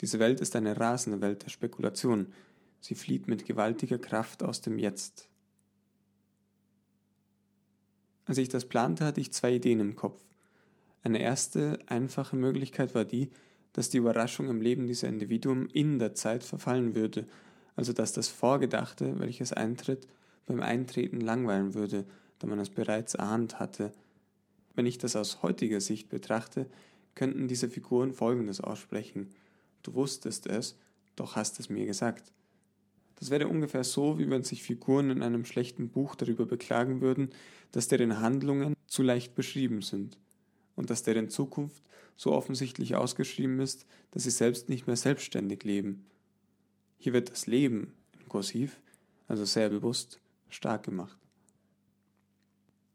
Diese 0.00 0.18
Welt 0.18 0.40
ist 0.40 0.56
eine 0.56 0.80
rasende 0.80 1.20
Welt 1.20 1.44
der 1.44 1.50
Spekulation. 1.50 2.32
Sie 2.80 2.94
flieht 2.94 3.28
mit 3.28 3.44
gewaltiger 3.44 3.98
Kraft 3.98 4.42
aus 4.42 4.60
dem 4.60 4.78
Jetzt. 4.78 5.28
Als 8.24 8.38
ich 8.38 8.48
das 8.48 8.64
plante, 8.64 9.04
hatte 9.04 9.20
ich 9.20 9.32
zwei 9.32 9.54
Ideen 9.54 9.80
im 9.80 9.94
Kopf. 9.94 10.20
Eine 11.04 11.20
erste, 11.20 11.78
einfache 11.86 12.36
Möglichkeit 12.36 12.94
war 12.94 13.04
die, 13.04 13.30
dass 13.72 13.88
die 13.88 13.98
Überraschung 13.98 14.48
im 14.48 14.60
Leben 14.60 14.86
dieser 14.86 15.08
Individuen 15.08 15.68
in 15.70 15.98
der 15.98 16.14
Zeit 16.14 16.44
verfallen 16.44 16.94
würde, 16.94 17.26
also 17.76 17.92
dass 17.92 18.12
das 18.12 18.28
Vorgedachte, 18.28 19.18
welches 19.18 19.52
eintritt, 19.52 20.06
beim 20.46 20.60
Eintreten 20.60 21.20
langweilen 21.20 21.74
würde, 21.74 22.04
da 22.38 22.46
man 22.46 22.58
es 22.58 22.70
bereits 22.70 23.14
erahnt 23.14 23.60
hatte. 23.60 23.92
Wenn 24.74 24.86
ich 24.86 24.98
das 24.98 25.16
aus 25.16 25.42
heutiger 25.42 25.80
Sicht 25.80 26.08
betrachte, 26.08 26.66
könnten 27.14 27.48
diese 27.48 27.68
Figuren 27.68 28.12
Folgendes 28.12 28.60
aussprechen. 28.60 29.30
Du 29.82 29.94
wusstest 29.94 30.46
es, 30.46 30.76
doch 31.16 31.36
hast 31.36 31.60
es 31.60 31.68
mir 31.68 31.86
gesagt. 31.86 32.32
Das 33.16 33.30
wäre 33.30 33.48
ungefähr 33.48 33.84
so, 33.84 34.18
wie 34.18 34.28
wenn 34.28 34.42
sich 34.42 34.62
Figuren 34.62 35.10
in 35.10 35.22
einem 35.22 35.44
schlechten 35.44 35.88
Buch 35.88 36.14
darüber 36.16 36.44
beklagen 36.44 37.00
würden, 37.00 37.30
dass 37.70 37.88
deren 37.88 38.20
Handlungen 38.20 38.74
zu 38.86 39.02
leicht 39.02 39.34
beschrieben 39.34 39.82
sind 39.82 40.18
und 40.82 40.90
dass 40.90 41.04
deren 41.04 41.28
Zukunft 41.28 41.80
so 42.16 42.32
offensichtlich 42.32 42.96
ausgeschrieben 42.96 43.60
ist, 43.60 43.86
dass 44.10 44.24
sie 44.24 44.30
selbst 44.30 44.68
nicht 44.68 44.88
mehr 44.88 44.96
selbstständig 44.96 45.62
leben. 45.62 46.06
Hier 46.98 47.12
wird 47.12 47.30
das 47.30 47.46
Leben 47.46 47.92
in 48.18 48.28
Kursiv, 48.28 48.80
also 49.28 49.44
sehr 49.44 49.68
bewusst, 49.68 50.20
stark 50.48 50.82
gemacht. 50.82 51.16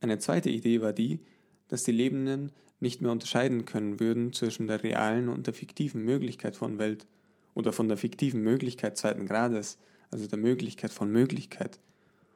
Eine 0.02 0.20
zweite 0.20 0.50
Idee 0.50 0.82
war 0.82 0.92
die, 0.92 1.22
dass 1.70 1.86
die 1.86 1.94
Lebenden 1.94 2.52
nicht 2.82 3.02
mehr 3.02 3.12
unterscheiden 3.12 3.64
können 3.64 4.02
würden 4.02 4.34
zwischen 4.34 4.68
der 4.68 4.84
realen 4.84 5.30
und 5.30 5.48
der 5.48 5.54
fiktiven 5.54 6.04
Möglichkeit 6.04 6.58
von 6.58 6.80
Welt 6.80 7.08
oder 7.54 7.72
von 7.72 7.88
der 7.88 7.96
fiktiven 7.96 8.42
Möglichkeit 8.42 8.98
zweiten 8.98 9.26
Grades, 9.26 9.80
also 10.12 10.28
der 10.28 10.40
Möglichkeit 10.40 10.92
von 10.92 11.10
Möglichkeit, 11.10 11.80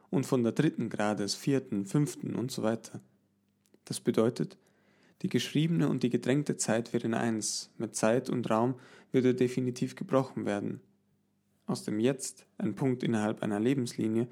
und 0.09 0.25
von 0.25 0.43
der 0.43 0.53
dritten 0.53 0.89
Grades, 0.89 1.35
vierten, 1.35 1.85
fünften 1.85 2.35
und 2.35 2.51
so 2.51 2.63
weiter. 2.63 3.01
Das 3.83 3.99
bedeutet, 3.99 4.57
die 5.21 5.29
geschriebene 5.29 5.87
und 5.87 6.03
die 6.03 6.09
gedrängte 6.09 6.57
Zeit 6.57 6.93
wären 6.93 7.13
eins, 7.13 7.69
mit 7.77 7.95
Zeit 7.95 8.29
und 8.29 8.49
Raum 8.49 8.75
würde 9.11 9.35
definitiv 9.35 9.95
gebrochen 9.95 10.45
werden. 10.45 10.81
Aus 11.65 11.83
dem 11.83 11.99
Jetzt, 11.99 12.45
ein 12.57 12.75
Punkt 12.75 13.03
innerhalb 13.03 13.43
einer 13.43 13.59
Lebenslinie, 13.59 14.27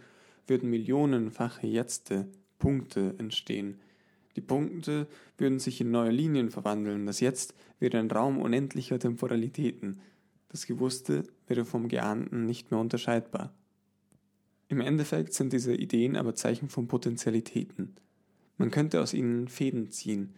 würden 0.48 0.70
millionenfache 0.70 1.68
Jetzte, 1.68 2.28
Punkte 2.58 3.16
entstehen. 3.18 3.80
Die 4.36 4.42
Punkte 4.42 5.08
würden 5.38 5.60
sich 5.60 5.80
in 5.80 5.92
neue 5.92 6.12
Linien 6.12 6.50
verwandeln, 6.50 7.06
das 7.06 7.20
Jetzt 7.20 7.54
wäre 7.80 7.98
ein 7.98 8.12
Raum 8.12 8.40
unendlicher 8.40 9.00
Temporalitäten, 9.00 10.00
das 10.50 10.66
Gewusste 10.66 11.24
wäre 11.48 11.66
vom 11.66 11.88
Geahnten 11.88 12.46
nicht 12.46 12.72
mehr 12.72 12.80
unterscheidbar. 12.80 13.54
Im 14.68 14.82
Endeffekt 14.82 15.34
sind 15.34 15.54
diese 15.54 15.74
Ideen 15.74 16.16
aber 16.16 16.36
Zeichen 16.36 16.70
von 16.70 16.88
Potentialitäten. 16.88 17.96
Man 18.58 18.72
könnte 18.72 19.02
aus 19.02 19.14
ihnen 19.14 19.48
Fäden 19.48 19.90
ziehen, 19.92 20.34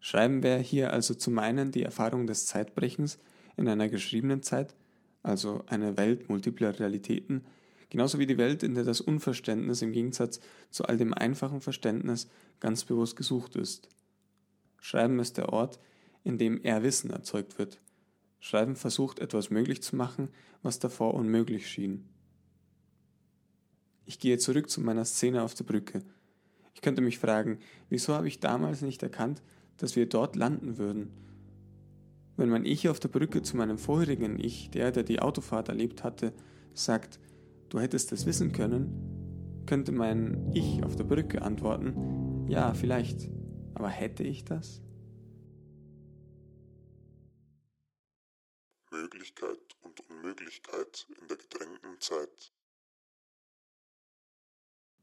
Schreiben 0.00 0.42
wir 0.42 0.56
hier 0.56 0.92
also 0.92 1.14
zum 1.14 1.38
einen 1.38 1.72
die 1.72 1.82
Erfahrung 1.82 2.26
des 2.26 2.46
Zeitbrechens 2.46 3.18
in 3.56 3.68
einer 3.68 3.88
geschriebenen 3.88 4.42
Zeit, 4.42 4.74
also 5.22 5.62
eine 5.66 5.98
Welt 5.98 6.28
multipler 6.30 6.78
Realitäten, 6.78 7.44
genauso 7.90 8.18
wie 8.18 8.26
die 8.26 8.38
Welt, 8.38 8.62
in 8.62 8.74
der 8.74 8.84
das 8.84 9.02
Unverständnis 9.02 9.82
im 9.82 9.92
Gegensatz 9.92 10.40
zu 10.70 10.84
all 10.84 10.96
dem 10.96 11.12
einfachen 11.12 11.60
Verständnis 11.60 12.28
ganz 12.60 12.84
bewusst 12.84 13.16
gesucht 13.16 13.56
ist. 13.56 13.88
Schreiben 14.78 15.18
ist 15.18 15.36
der 15.36 15.50
Ort, 15.50 15.78
in 16.24 16.38
dem 16.38 16.62
Erwissen 16.62 17.10
erzeugt 17.10 17.58
wird. 17.58 17.80
Schreiben 18.38 18.76
versucht 18.76 19.18
etwas 19.18 19.50
möglich 19.50 19.82
zu 19.82 19.96
machen, 19.96 20.30
was 20.62 20.78
davor 20.78 21.12
unmöglich 21.12 21.66
schien. 21.66 22.08
Ich 24.06 24.18
gehe 24.18 24.38
zurück 24.38 24.70
zu 24.70 24.80
meiner 24.80 25.04
Szene 25.04 25.42
auf 25.42 25.54
der 25.54 25.64
Brücke. 25.64 26.02
Ich 26.74 26.80
könnte 26.80 27.02
mich 27.02 27.18
fragen, 27.18 27.58
wieso 27.90 28.14
habe 28.14 28.28
ich 28.28 28.40
damals 28.40 28.80
nicht 28.80 29.02
erkannt, 29.02 29.42
dass 29.80 29.96
wir 29.96 30.06
dort 30.06 30.36
landen 30.36 30.76
würden. 30.76 31.10
Wenn 32.36 32.50
mein 32.50 32.64
Ich 32.64 32.88
auf 32.88 33.00
der 33.00 33.08
Brücke 33.08 33.42
zu 33.42 33.56
meinem 33.56 33.78
vorherigen 33.78 34.38
Ich, 34.38 34.70
der, 34.70 34.92
der 34.92 35.02
die 35.02 35.20
Autofahrt 35.20 35.68
erlebt 35.68 36.04
hatte, 36.04 36.32
sagt, 36.74 37.18
du 37.70 37.80
hättest 37.80 38.12
es 38.12 38.26
wissen 38.26 38.52
können, 38.52 39.64
könnte 39.66 39.92
mein 39.92 40.50
Ich 40.52 40.84
auf 40.84 40.96
der 40.96 41.04
Brücke 41.04 41.42
antworten, 41.42 42.46
ja, 42.46 42.74
vielleicht, 42.74 43.30
aber 43.74 43.88
hätte 43.88 44.22
ich 44.22 44.44
das? 44.44 44.82
Möglichkeit 48.90 49.58
und 49.80 50.00
Unmöglichkeit 50.10 51.06
in 51.20 51.28
der 51.28 51.36
gedrängten 51.36 52.00
Zeit. 52.00 52.52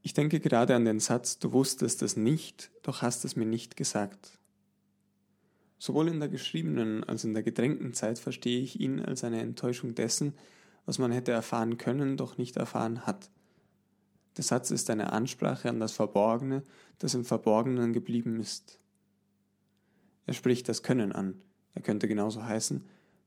Ich 0.02 0.12
denke 0.12 0.38
gerade 0.40 0.76
an 0.76 0.84
den 0.84 1.00
Satz, 1.00 1.38
du 1.38 1.52
wusstest 1.52 2.02
es 2.02 2.16
nicht, 2.16 2.70
doch 2.82 3.02
hast 3.02 3.24
es 3.24 3.34
mir 3.34 3.46
nicht 3.46 3.76
gesagt. 3.76 4.37
Sowohl 5.78 6.08
in 6.08 6.18
der 6.18 6.28
geschriebenen 6.28 7.04
als 7.04 7.24
in 7.24 7.34
der 7.34 7.42
gedrängten 7.42 7.94
Zeit 7.94 8.18
verstehe 8.18 8.60
ich 8.60 8.80
ihn 8.80 9.00
als 9.00 9.22
eine 9.24 9.40
Enttäuschung 9.40 9.94
dessen, 9.94 10.34
was 10.86 10.98
man 10.98 11.12
hätte 11.12 11.32
erfahren 11.32 11.78
können, 11.78 12.16
doch 12.16 12.38
nicht 12.38 12.56
erfahren 12.56 13.06
hat. 13.06 13.30
Der 14.36 14.44
Satz 14.44 14.70
ist 14.70 14.90
eine 14.90 15.12
Ansprache 15.12 15.68
an 15.68 15.80
das 15.80 15.92
Verborgene, 15.92 16.62
das 16.98 17.14
im 17.14 17.24
Verborgenen 17.24 17.92
geblieben 17.92 18.40
ist. 18.40 18.78
Er 20.26 20.34
spricht 20.34 20.68
das 20.68 20.82
Können 20.82 21.12
an. 21.12 21.40
Er 21.74 21.82
könnte 21.82 22.08
genauso 22.08 22.44
heißen, 22.44 22.84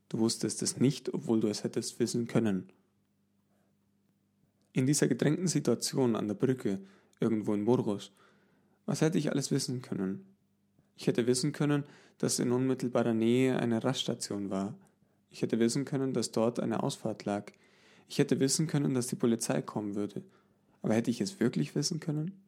du 0.08 0.18
wusstest 0.18 0.62
es 0.62 0.78
nicht, 0.78 1.12
obwohl 1.12 1.40
du 1.40 1.48
es 1.48 1.64
hättest 1.64 1.98
wissen 2.00 2.26
können. 2.26 2.70
In 4.72 4.86
dieser 4.86 5.08
gedrängten 5.08 5.48
Situation 5.48 6.16
an 6.16 6.28
der 6.28 6.34
Brücke, 6.34 6.80
irgendwo 7.20 7.54
in 7.54 7.64
Burgos, 7.64 8.12
was 8.86 9.00
hätte 9.00 9.18
ich 9.18 9.30
alles 9.30 9.50
wissen 9.50 9.82
können? 9.82 10.26
Ich 10.96 11.06
hätte 11.06 11.26
wissen 11.26 11.52
können, 11.52 11.84
dass 12.22 12.38
in 12.38 12.52
unmittelbarer 12.52 13.14
Nähe 13.14 13.58
eine 13.58 13.82
Raststation 13.82 14.48
war. 14.48 14.78
Ich 15.30 15.42
hätte 15.42 15.58
wissen 15.58 15.84
können, 15.84 16.14
dass 16.14 16.30
dort 16.30 16.60
eine 16.60 16.84
Ausfahrt 16.84 17.24
lag. 17.24 17.50
Ich 18.06 18.20
hätte 18.20 18.38
wissen 18.38 18.68
können, 18.68 18.94
dass 18.94 19.08
die 19.08 19.16
Polizei 19.16 19.60
kommen 19.60 19.96
würde. 19.96 20.22
Aber 20.82 20.94
hätte 20.94 21.10
ich 21.10 21.20
es 21.20 21.40
wirklich 21.40 21.74
wissen 21.74 21.98
können? 21.98 22.40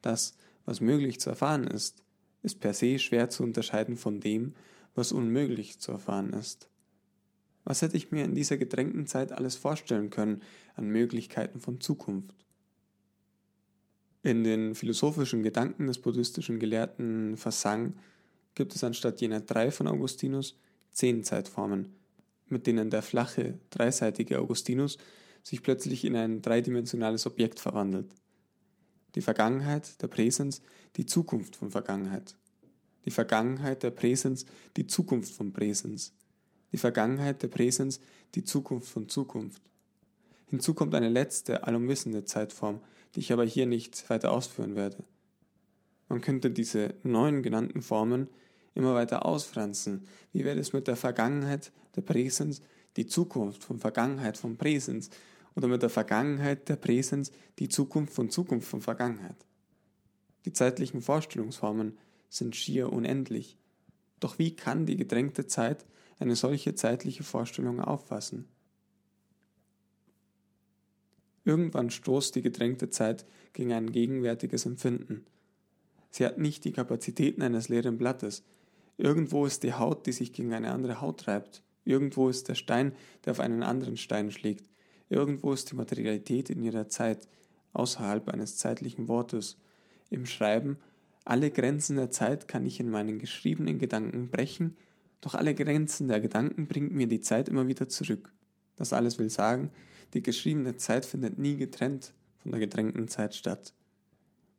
Das, 0.00 0.36
was 0.64 0.80
möglich 0.80 1.18
zu 1.18 1.28
erfahren 1.28 1.66
ist, 1.66 2.04
ist 2.44 2.60
per 2.60 2.72
se 2.72 3.00
schwer 3.00 3.28
zu 3.30 3.42
unterscheiden 3.42 3.96
von 3.96 4.20
dem, 4.20 4.54
was 4.94 5.10
unmöglich 5.10 5.80
zu 5.80 5.90
erfahren 5.90 6.32
ist. 6.32 6.68
Was 7.64 7.82
hätte 7.82 7.96
ich 7.96 8.12
mir 8.12 8.24
in 8.24 8.36
dieser 8.36 8.58
gedrängten 8.58 9.08
Zeit 9.08 9.32
alles 9.32 9.56
vorstellen 9.56 10.10
können 10.10 10.40
an 10.76 10.86
Möglichkeiten 10.86 11.58
von 11.58 11.80
Zukunft? 11.80 12.46
In 14.22 14.44
den 14.44 14.76
philosophischen 14.76 15.42
Gedanken 15.42 15.88
des 15.88 15.98
buddhistischen 15.98 16.60
Gelehrten 16.60 17.36
Fasang 17.36 17.94
gibt 18.54 18.74
es 18.74 18.84
anstatt 18.84 19.20
jener 19.20 19.40
drei 19.40 19.70
von 19.70 19.86
Augustinus 19.88 20.56
zehn 20.92 21.24
Zeitformen, 21.24 21.94
mit 22.46 22.66
denen 22.66 22.90
der 22.90 23.02
flache, 23.02 23.58
dreiseitige 23.70 24.38
Augustinus 24.38 24.98
sich 25.42 25.62
plötzlich 25.62 26.04
in 26.04 26.16
ein 26.16 26.40
dreidimensionales 26.40 27.26
Objekt 27.26 27.60
verwandelt. 27.60 28.14
Die 29.14 29.20
Vergangenheit, 29.20 30.00
der 30.02 30.08
Präsens, 30.08 30.62
die 30.96 31.06
Zukunft 31.06 31.56
von 31.56 31.70
Vergangenheit. 31.70 32.36
die 33.04 33.10
Vergangenheit 33.10 33.82
der 33.82 33.90
Präsens, 33.90 34.46
die 34.76 34.86
Zukunft 34.86 35.32
von 35.34 35.52
Präsens, 35.52 36.12
die 36.72 36.78
Vergangenheit 36.78 37.42
der 37.42 37.48
Präsens, 37.48 38.00
die 38.34 38.44
Zukunft 38.44 38.88
von 38.88 39.08
Zukunft. 39.08 39.62
Hinzu 40.46 40.74
kommt 40.74 40.94
eine 40.94 41.08
letzte, 41.08 41.64
allumwissende 41.64 42.24
Zeitform, 42.24 42.80
die 43.14 43.20
ich 43.20 43.32
aber 43.32 43.44
hier 43.44 43.66
nicht 43.66 44.08
weiter 44.10 44.32
ausführen 44.32 44.74
werde. 44.74 45.04
Man 46.08 46.20
könnte 46.20 46.50
diese 46.50 46.94
neuen 47.02 47.42
genannten 47.42 47.82
Formen 47.82 48.28
immer 48.74 48.94
weiter 48.94 49.24
ausfranzen. 49.24 50.06
Wie 50.32 50.44
wäre 50.44 50.58
es 50.58 50.72
mit 50.72 50.88
der 50.88 50.96
Vergangenheit 50.96 51.72
der 51.96 52.02
Präsens, 52.02 52.62
die 52.96 53.06
Zukunft 53.06 53.64
von 53.64 53.78
Vergangenheit 53.78 54.36
von 54.36 54.56
Präsens 54.56 55.10
oder 55.54 55.68
mit 55.68 55.82
der 55.82 55.90
Vergangenheit 55.90 56.68
der 56.68 56.76
Präsens, 56.76 57.32
die 57.58 57.68
Zukunft 57.68 58.12
von 58.12 58.30
Zukunft 58.30 58.68
von 58.68 58.80
Vergangenheit? 58.80 59.36
Die 60.44 60.52
zeitlichen 60.52 61.00
Vorstellungsformen 61.00 61.96
sind 62.28 62.56
schier 62.56 62.92
unendlich. 62.92 63.56
Doch 64.20 64.38
wie 64.38 64.54
kann 64.54 64.86
die 64.86 64.96
gedrängte 64.96 65.46
Zeit 65.46 65.84
eine 66.18 66.36
solche 66.36 66.74
zeitliche 66.74 67.22
Vorstellung 67.22 67.80
auffassen? 67.80 68.48
Irgendwann 71.44 71.90
stoßt 71.90 72.34
die 72.34 72.42
gedrängte 72.42 72.88
Zeit 72.88 73.26
gegen 73.52 73.72
ein 73.72 73.92
gegenwärtiges 73.92 74.64
Empfinden. 74.66 75.26
Sie 76.10 76.24
hat 76.24 76.38
nicht 76.38 76.64
die 76.64 76.72
Kapazitäten 76.72 77.42
eines 77.42 77.68
leeren 77.68 77.98
Blattes. 77.98 78.44
Irgendwo 78.96 79.46
ist 79.46 79.62
die 79.62 79.74
Haut, 79.74 80.06
die 80.06 80.12
sich 80.12 80.32
gegen 80.32 80.52
eine 80.52 80.70
andere 80.70 81.00
Haut 81.00 81.26
reibt. 81.26 81.62
Irgendwo 81.84 82.28
ist 82.28 82.48
der 82.48 82.54
Stein, 82.54 82.92
der 83.24 83.32
auf 83.32 83.40
einen 83.40 83.62
anderen 83.62 83.96
Stein 83.96 84.30
schlägt. 84.30 84.68
Irgendwo 85.08 85.52
ist 85.52 85.70
die 85.70 85.76
Materialität 85.76 86.50
in 86.50 86.62
ihrer 86.62 86.88
Zeit, 86.88 87.28
außerhalb 87.72 88.28
eines 88.28 88.56
zeitlichen 88.56 89.08
Wortes. 89.08 89.58
Im 90.10 90.26
Schreiben, 90.26 90.78
alle 91.24 91.50
Grenzen 91.50 91.96
der 91.96 92.10
Zeit 92.10 92.48
kann 92.48 92.66
ich 92.66 92.80
in 92.80 92.90
meinen 92.90 93.18
geschriebenen 93.18 93.78
Gedanken 93.78 94.28
brechen, 94.28 94.76
doch 95.20 95.34
alle 95.34 95.54
Grenzen 95.54 96.08
der 96.08 96.20
Gedanken 96.20 96.66
bringt 96.66 96.92
mir 96.92 97.06
die 97.06 97.20
Zeit 97.20 97.48
immer 97.48 97.66
wieder 97.66 97.88
zurück. 97.88 98.32
Das 98.76 98.92
alles 98.92 99.18
will 99.18 99.30
sagen, 99.30 99.70
die 100.12 100.22
geschriebene 100.22 100.76
Zeit 100.76 101.06
findet 101.06 101.38
nie 101.38 101.56
getrennt 101.56 102.12
von 102.38 102.50
der 102.50 102.60
gedrängten 102.60 103.08
Zeit 103.08 103.34
statt. 103.34 103.72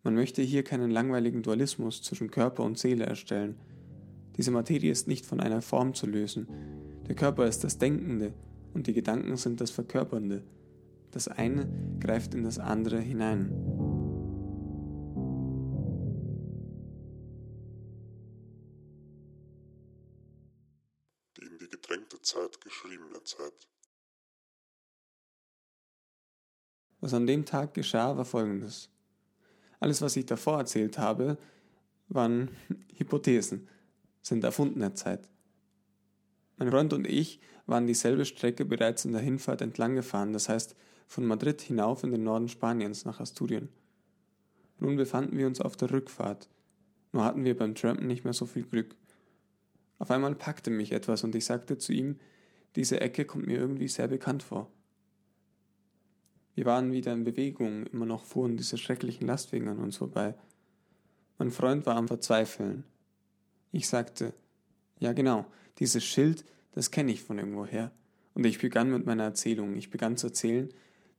Man 0.04 0.16
möchte 0.16 0.42
hier 0.42 0.64
keinen 0.64 0.92
langweiligen 0.92 1.44
Dualismus 1.44 2.02
zwischen 2.02 2.32
Körper 2.32 2.64
und 2.64 2.78
Seele 2.80 3.06
erstellen. 3.06 3.58
Diese 4.38 4.52
Materie 4.52 4.92
ist 4.92 5.08
nicht 5.08 5.26
von 5.26 5.40
einer 5.40 5.62
Form 5.62 5.94
zu 5.94 6.08
lösen. 6.08 6.48
Der 7.08 7.16
Körper 7.16 7.48
ist 7.48 7.64
das 7.64 7.78
Denkende 7.78 8.34
und 8.74 8.88
die 8.88 8.94
Gedanken 8.94 9.38
sind 9.38 9.62
das 9.62 9.72
Verkörpernde. 9.72 10.44
Das 11.12 11.28
eine 11.30 11.68
greift 12.02 12.34
in 12.34 12.44
das 12.44 12.60
andere 12.60 13.00
hinein. 13.00 13.50
Die 21.38 21.46
in 21.46 21.58
die 21.58 21.70
gedrängte 21.70 22.22
Zeit 22.22 22.60
geschriebene 22.60 23.24
Zeit. 23.24 23.70
Was 27.00 27.14
an 27.14 27.28
dem 27.28 27.46
Tag 27.46 27.74
geschah, 27.74 28.18
war 28.18 28.26
folgendes. 28.26 28.90
Alles, 29.80 30.02
was 30.02 30.16
ich 30.16 30.26
davor 30.26 30.58
erzählt 30.58 30.98
habe, 30.98 31.38
waren 32.08 32.50
Hypothesen, 32.98 33.70
sind 34.26 34.44
erfundene 34.44 34.96
Zeit. 34.96 35.30
Mein 36.58 36.72
Freund 36.72 36.94
und 36.94 37.06
ich 37.06 37.40
waren 37.68 37.86
dieselbe 37.86 38.26
Strecke 38.26 38.66
bereits 38.66 39.06
in 39.06 39.12
der 39.12 39.22
Hinfahrt 39.22 39.62
entlang 39.62 39.94
gefahren, 39.94 40.34
das 40.34 40.50
heißt 40.50 40.76
von 41.06 41.26
Madrid 41.26 41.62
hinauf 41.62 42.04
in 42.04 42.12
den 42.12 42.24
Norden 42.24 42.50
Spaniens 42.50 43.06
nach 43.06 43.20
Asturien. 43.20 43.70
Nun 44.80 44.96
befanden 44.96 45.38
wir 45.38 45.46
uns 45.46 45.62
auf 45.62 45.78
der 45.78 45.92
Rückfahrt, 45.92 46.50
nur 47.12 47.24
hatten 47.24 47.46
wir 47.46 47.56
beim 47.56 47.76
Trampen 47.76 48.08
nicht 48.08 48.24
mehr 48.24 48.34
so 48.34 48.48
viel 48.48 48.64
Glück. 48.64 48.96
Auf 50.00 50.10
einmal 50.10 50.34
packte 50.34 50.72
mich 50.72 50.92
etwas 50.92 51.24
und 51.24 51.36
ich 51.36 51.46
sagte 51.46 51.78
zu 51.78 51.94
ihm, 51.94 52.18
diese 52.76 53.02
Ecke 53.02 53.26
kommt 53.26 53.46
mir 53.46 53.60
irgendwie 53.60 53.88
sehr 53.88 54.08
bekannt 54.08 54.42
vor. 54.42 54.72
Wir 56.56 56.66
waren 56.66 56.92
wieder 56.92 57.14
in 57.14 57.26
Bewegung, 57.26 57.86
immer 57.88 58.08
noch 58.08 58.26
fuhren 58.26 58.58
diese 58.58 58.80
schrecklichen 58.80 59.28
Lastwagen 59.28 59.68
an 59.68 59.78
uns 59.78 59.98
vorbei. 59.98 60.34
Mein 61.38 61.52
Freund 61.52 61.86
war 61.86 61.96
am 61.96 62.08
Verzweifeln. 62.08 62.86
Ich 63.72 63.88
sagte, 63.88 64.34
ja 65.00 65.14
genau, 65.14 65.46
dieses 65.80 66.04
Schild, 66.04 66.46
das 66.72 66.92
kenne 66.92 67.12
ich 67.12 67.24
von 67.24 67.38
irgendwoher. 67.38 67.92
Und 68.34 68.46
ich 68.46 68.60
begann 68.60 68.92
mit 68.92 69.06
meiner 69.06 69.24
Erzählung. 69.24 69.76
Ich 69.76 69.90
begann 69.90 70.18
zu 70.18 70.28
erzählen, 70.28 70.70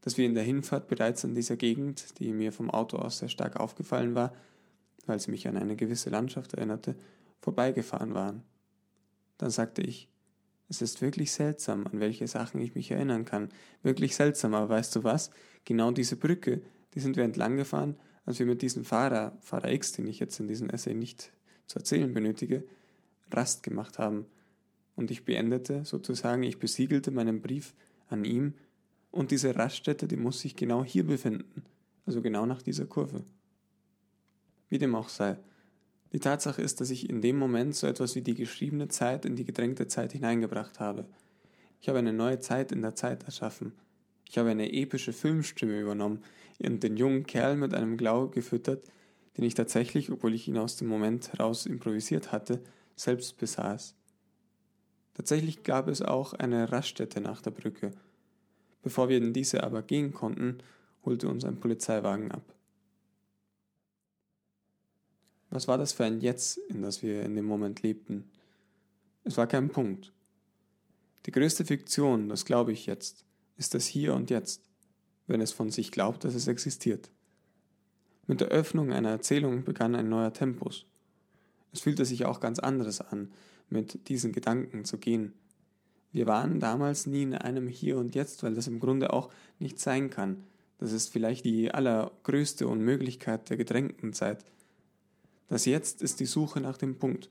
dass 0.03 0.17
wir 0.19 0.27
in 0.27 0.35
der 0.35 0.45
Hinfahrt 0.45 0.89
bereits 0.89 1.25
an 1.25 1.35
dieser 1.35 1.57
Gegend, 1.57 2.19
die 2.19 2.33
mir 2.33 2.53
vom 2.53 2.71
Auto 2.71 2.99
aus 2.99 3.19
sehr 3.19 3.29
stark 3.29 3.57
aufgefallen 3.57 4.15
war, 4.15 4.35
weil 5.07 5.19
sie 5.19 5.31
mich 5.31 5.49
an 5.49 5.57
eine 5.57 5.77
gewisse 5.77 6.11
Landschaft 6.11 6.55
erinnerte, 6.55 6.95
vorbeigefahren 7.41 8.15
waren. 8.15 8.43
Dann 9.39 9.51
sagte 9.51 9.83
ich, 9.83 10.09
es 10.69 10.83
ist 10.83 11.01
wirklich 11.01 11.33
seltsam, 11.33 11.87
an 11.87 12.01
welche 12.01 12.27
Sachen 12.27 12.61
ich 12.61 12.75
mich 12.75 12.91
erinnern 12.91 13.25
kann. 13.25 13.51
Wirklich 13.83 14.17
seltsam, 14.17 14.55
aber 14.55 14.69
weißt 14.69 14.97
du 14.97 15.05
was? 15.05 15.31
Genau 15.65 15.91
diese 15.91 16.17
Brücke, 16.17 16.63
die 16.95 17.01
sind 17.01 17.17
wir 17.17 17.25
entlang 17.25 17.57
gefahren, 17.57 17.97
als 18.25 18.39
wir 18.39 18.47
mit 18.47 18.63
diesem 18.63 18.85
Fahrer, 18.85 19.37
Fahrer 19.41 19.71
X, 19.71 19.93
den 19.93 20.07
ich 20.07 20.19
jetzt 20.19 20.41
in 20.41 20.49
diesem 20.49 20.69
Essay 20.71 20.95
nicht 20.95 21.33
zu 21.67 21.79
erzählen 21.79 22.13
benötige, 22.13 22.65
Rast 23.31 23.63
gemacht 23.63 23.99
haben. 23.99 24.27
Und 24.95 25.11
ich 25.11 25.25
beendete 25.25 25.85
sozusagen, 25.85 26.43
ich 26.43 26.59
besiegelte 26.59 27.11
meinen 27.11 27.43
Brief 27.43 27.75
an 28.09 28.25
ihm 28.25 28.55
und 29.11 29.31
diese 29.31 29.57
Raststätte, 29.57 30.09
die 30.09 30.17
muss 30.17 30.41
sich 30.41 30.57
genau 30.57 30.85
hier 30.85 31.05
befinden, 31.05 31.65
also 32.07 32.23
genau 32.23 32.47
nach 32.47 32.63
dieser 32.63 32.87
Kurve. 32.87 33.25
Wie 34.69 34.79
dem 34.79 34.95
auch 34.95 35.09
sei, 35.09 35.39
die 36.13 36.21
Tatsache 36.21 36.63
ist, 36.63 36.81
dass 36.81 36.91
ich 36.91 37.11
in 37.11 37.21
dem 37.21 37.39
Moment 37.39 37.75
so 37.75 37.87
etwas 37.87 38.15
wie 38.15 38.23
die 38.23 38.35
geschriebene 38.35 38.89
Zeit 38.89 39.25
in 39.25 39.37
die 39.37 39.45
gedrängte 39.45 39.89
Zeit 39.89 40.13
hineingebracht 40.13 40.81
habe. 40.81 41.07
Ich 41.81 41.89
habe 41.89 41.99
eine 41.99 42.13
neue 42.13 42.41
Zeit 42.41 42.73
in 42.73 42.83
der 42.83 42.95
Zeit 42.95 43.25
erschaffen. 43.25 43.73
Ich 44.29 44.39
habe 44.39 44.51
eine 44.51 44.73
epische 44.73 45.13
Filmstimme 45.13 45.81
übernommen 45.81 46.23
und 46.59 46.83
den 46.83 46.97
jungen 46.97 47.27
Kerl 47.27 47.57
mit 47.57 47.75
einem 47.75 47.97
Glau 47.97 48.29
gefüttert, 48.29 48.85
den 49.37 49.45
ich 49.45 49.55
tatsächlich, 49.55 50.11
obwohl 50.11 50.35
ich 50.35 50.49
ihn 50.49 50.59
aus 50.59 50.77
dem 50.77 50.89
Moment 50.89 51.33
heraus 51.33 51.67
improvisiert 51.67 52.33
hatte, 52.33 52.61
selbst 52.95 53.37
besaß. 53.37 53.95
Tatsächlich 55.15 55.63
gab 55.63 55.89
es 55.89 56.03
auch 56.03 56.35
eine 56.35 56.73
Raststätte 56.73 57.21
nach 57.21 57.43
der 57.43 57.51
Brücke. 57.51 57.91
Bevor 58.83 59.09
wir 59.09 59.19
in 59.19 59.33
diese 59.33 59.63
aber 59.65 59.83
gehen 59.83 60.13
konnten, 60.13 60.59
holte 61.05 61.29
uns 61.29 61.45
ein 61.45 61.61
Polizeiwagen 61.61 62.31
ab. 62.31 62.55
Was 65.51 65.69
war 65.69 65.79
das 65.79 65.93
für 65.93 66.05
ein 66.05 66.21
Jetzt, 66.21 66.59
in 66.69 66.83
das 66.83 67.03
wir 67.03 67.23
in 67.23 67.35
dem 67.35 67.47
Moment 67.47 67.83
lebten? 67.83 68.31
Es 69.25 69.37
war 69.37 69.47
kein 69.47 69.69
Punkt. 69.71 70.13
Die 71.25 71.33
größte 71.33 71.65
Fiktion, 71.65 72.29
das 72.29 72.45
glaube 72.45 72.73
ich 72.73 72.87
jetzt, 72.87 73.25
ist 73.57 73.75
das 73.75 73.87
Hier 73.87 74.15
und 74.15 74.31
Jetzt, 74.31 74.63
wenn 75.27 75.41
es 75.41 75.53
von 75.53 75.71
sich 75.71 75.91
glaubt, 75.91 76.25
dass 76.25 76.35
es 76.35 76.47
existiert. 76.47 77.11
Mit 78.27 78.41
der 78.41 78.49
Öffnung 78.49 78.93
einer 78.93 79.11
Erzählung 79.11 79.65
begann 79.65 79.95
ein 79.95 80.09
neuer 80.09 80.33
Tempus. 80.33 80.87
Es 81.73 81.81
fühlte 81.81 82.05
sich 82.05 82.25
auch 82.25 82.41
ganz 82.41 82.59
anderes 82.59 83.01
an, 83.01 83.31
mit 83.69 84.09
diesen 84.09 84.33
Gedanken 84.33 84.85
zu 84.85 84.99
gehen. 84.99 85.33
Wir 86.13 86.27
waren 86.27 86.61
damals 86.61 87.07
nie 87.07 87.23
in 87.23 87.35
einem 87.35 87.69
Hier 87.69 87.99
und 87.99 88.15
Jetzt, 88.15 88.43
weil 88.43 88.55
das 88.55 88.67
im 88.67 88.81
Grunde 88.81 89.13
auch 89.13 89.31
nicht 89.59 89.79
sein 89.79 90.11
kann. 90.11 90.45
Das 90.79 90.93
ist 90.93 91.13
vielleicht 91.13 91.45
die 91.45 91.71
allergrößte 91.71 92.67
Unmöglichkeit 92.67 93.49
der 93.51 93.57
gedrängten 93.57 94.13
Zeit, 94.13 94.45
das 95.49 95.65
Jetzt 95.65 96.03
ist 96.03 96.19
die 96.21 96.27
Suche 96.27 96.61
nach 96.61 96.77
dem 96.77 96.97
Punkt. 96.97 97.31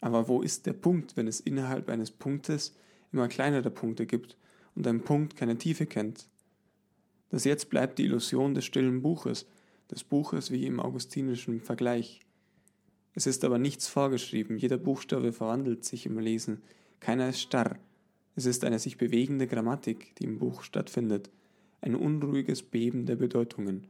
Aber 0.00 0.28
wo 0.28 0.42
ist 0.42 0.66
der 0.66 0.72
Punkt, 0.72 1.16
wenn 1.16 1.28
es 1.28 1.40
innerhalb 1.40 1.88
eines 1.88 2.10
Punktes 2.10 2.74
immer 3.12 3.28
kleinere 3.28 3.70
Punkte 3.70 4.06
gibt 4.06 4.36
und 4.74 4.86
ein 4.86 5.02
Punkt 5.02 5.36
keine 5.36 5.58
Tiefe 5.58 5.86
kennt? 5.86 6.28
Das 7.30 7.44
Jetzt 7.44 7.70
bleibt 7.70 7.98
die 7.98 8.04
Illusion 8.04 8.54
des 8.54 8.64
stillen 8.64 9.02
Buches, 9.02 9.46
des 9.90 10.04
Buches 10.04 10.50
wie 10.50 10.66
im 10.66 10.80
augustinischen 10.80 11.60
Vergleich. 11.60 12.20
Es 13.14 13.26
ist 13.26 13.44
aber 13.44 13.58
nichts 13.58 13.88
vorgeschrieben, 13.88 14.58
jeder 14.58 14.78
Buchstabe 14.78 15.32
verwandelt 15.32 15.84
sich 15.84 16.06
im 16.06 16.18
Lesen, 16.18 16.62
keiner 17.00 17.28
ist 17.28 17.40
starr. 17.40 17.78
Es 18.34 18.44
ist 18.46 18.64
eine 18.64 18.78
sich 18.78 18.98
bewegende 18.98 19.46
Grammatik, 19.46 20.14
die 20.16 20.24
im 20.24 20.38
Buch 20.38 20.62
stattfindet, 20.62 21.30
ein 21.80 21.94
unruhiges 21.94 22.62
Beben 22.62 23.06
der 23.06 23.16
Bedeutungen. 23.16 23.86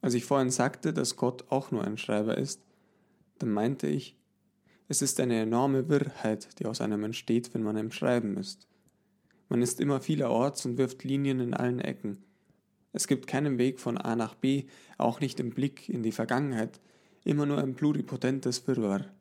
Als 0.00 0.14
ich 0.14 0.24
vorhin 0.24 0.50
sagte, 0.50 0.92
dass 0.92 1.16
Gott 1.16 1.44
auch 1.50 1.70
nur 1.70 1.84
ein 1.84 1.98
Schreiber 1.98 2.38
ist, 2.38 2.62
dann 3.38 3.50
meinte 3.50 3.86
ich, 3.86 4.16
es 4.88 5.02
ist 5.02 5.18
eine 5.20 5.40
enorme 5.40 5.88
Wirrheit, 5.88 6.48
die 6.58 6.66
aus 6.66 6.80
einem 6.80 7.04
entsteht, 7.04 7.54
wenn 7.54 7.62
man 7.62 7.76
im 7.76 7.90
Schreiben 7.90 8.36
ist. 8.36 8.66
Man 9.48 9.62
ist 9.62 9.80
immer 9.80 10.00
vielerorts 10.00 10.66
und 10.66 10.78
wirft 10.78 11.04
Linien 11.04 11.40
in 11.40 11.54
allen 11.54 11.80
Ecken. 11.80 12.18
Es 12.94 13.08
gibt 13.08 13.26
keinen 13.26 13.58
Weg 13.58 13.80
von 13.80 13.98
A 13.98 14.14
nach 14.14 14.36
B, 14.36 14.66
auch 14.98 15.18
nicht 15.18 15.40
im 15.40 15.50
Blick 15.50 15.88
in 15.88 16.04
die 16.04 16.12
Vergangenheit, 16.12 16.80
immer 17.24 17.44
nur 17.44 17.58
ein 17.58 17.74
pluripotentes 17.74 18.66
Wirrwarr. 18.68 19.12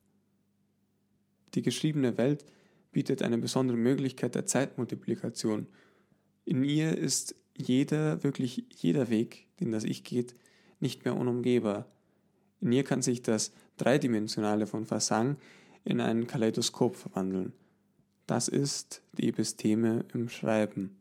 Die 1.55 1.63
geschriebene 1.63 2.15
Welt 2.19 2.45
bietet 2.91 3.23
eine 3.23 3.39
besondere 3.39 3.75
Möglichkeit 3.75 4.35
der 4.35 4.45
Zeitmultiplikation. 4.45 5.65
In 6.45 6.63
ihr 6.63 6.95
ist 6.95 7.35
jeder, 7.57 8.23
wirklich 8.23 8.63
jeder 8.75 9.09
Weg, 9.09 9.47
den 9.59 9.71
das 9.71 9.85
Ich 9.85 10.03
geht, 10.03 10.35
nicht 10.79 11.03
mehr 11.03 11.15
unumgehbar. 11.15 11.87
In 12.61 12.71
ihr 12.71 12.83
kann 12.83 13.01
sich 13.01 13.23
das 13.23 13.51
Dreidimensionale 13.77 14.67
von 14.67 14.85
Fasang 14.85 15.37
in 15.83 15.99
ein 15.99 16.27
Kaleidoskop 16.27 16.95
verwandeln. 16.95 17.53
Das 18.27 18.47
ist 18.47 19.01
die 19.13 19.29
Episteme 19.29 20.05
im 20.13 20.29
Schreiben. 20.29 20.95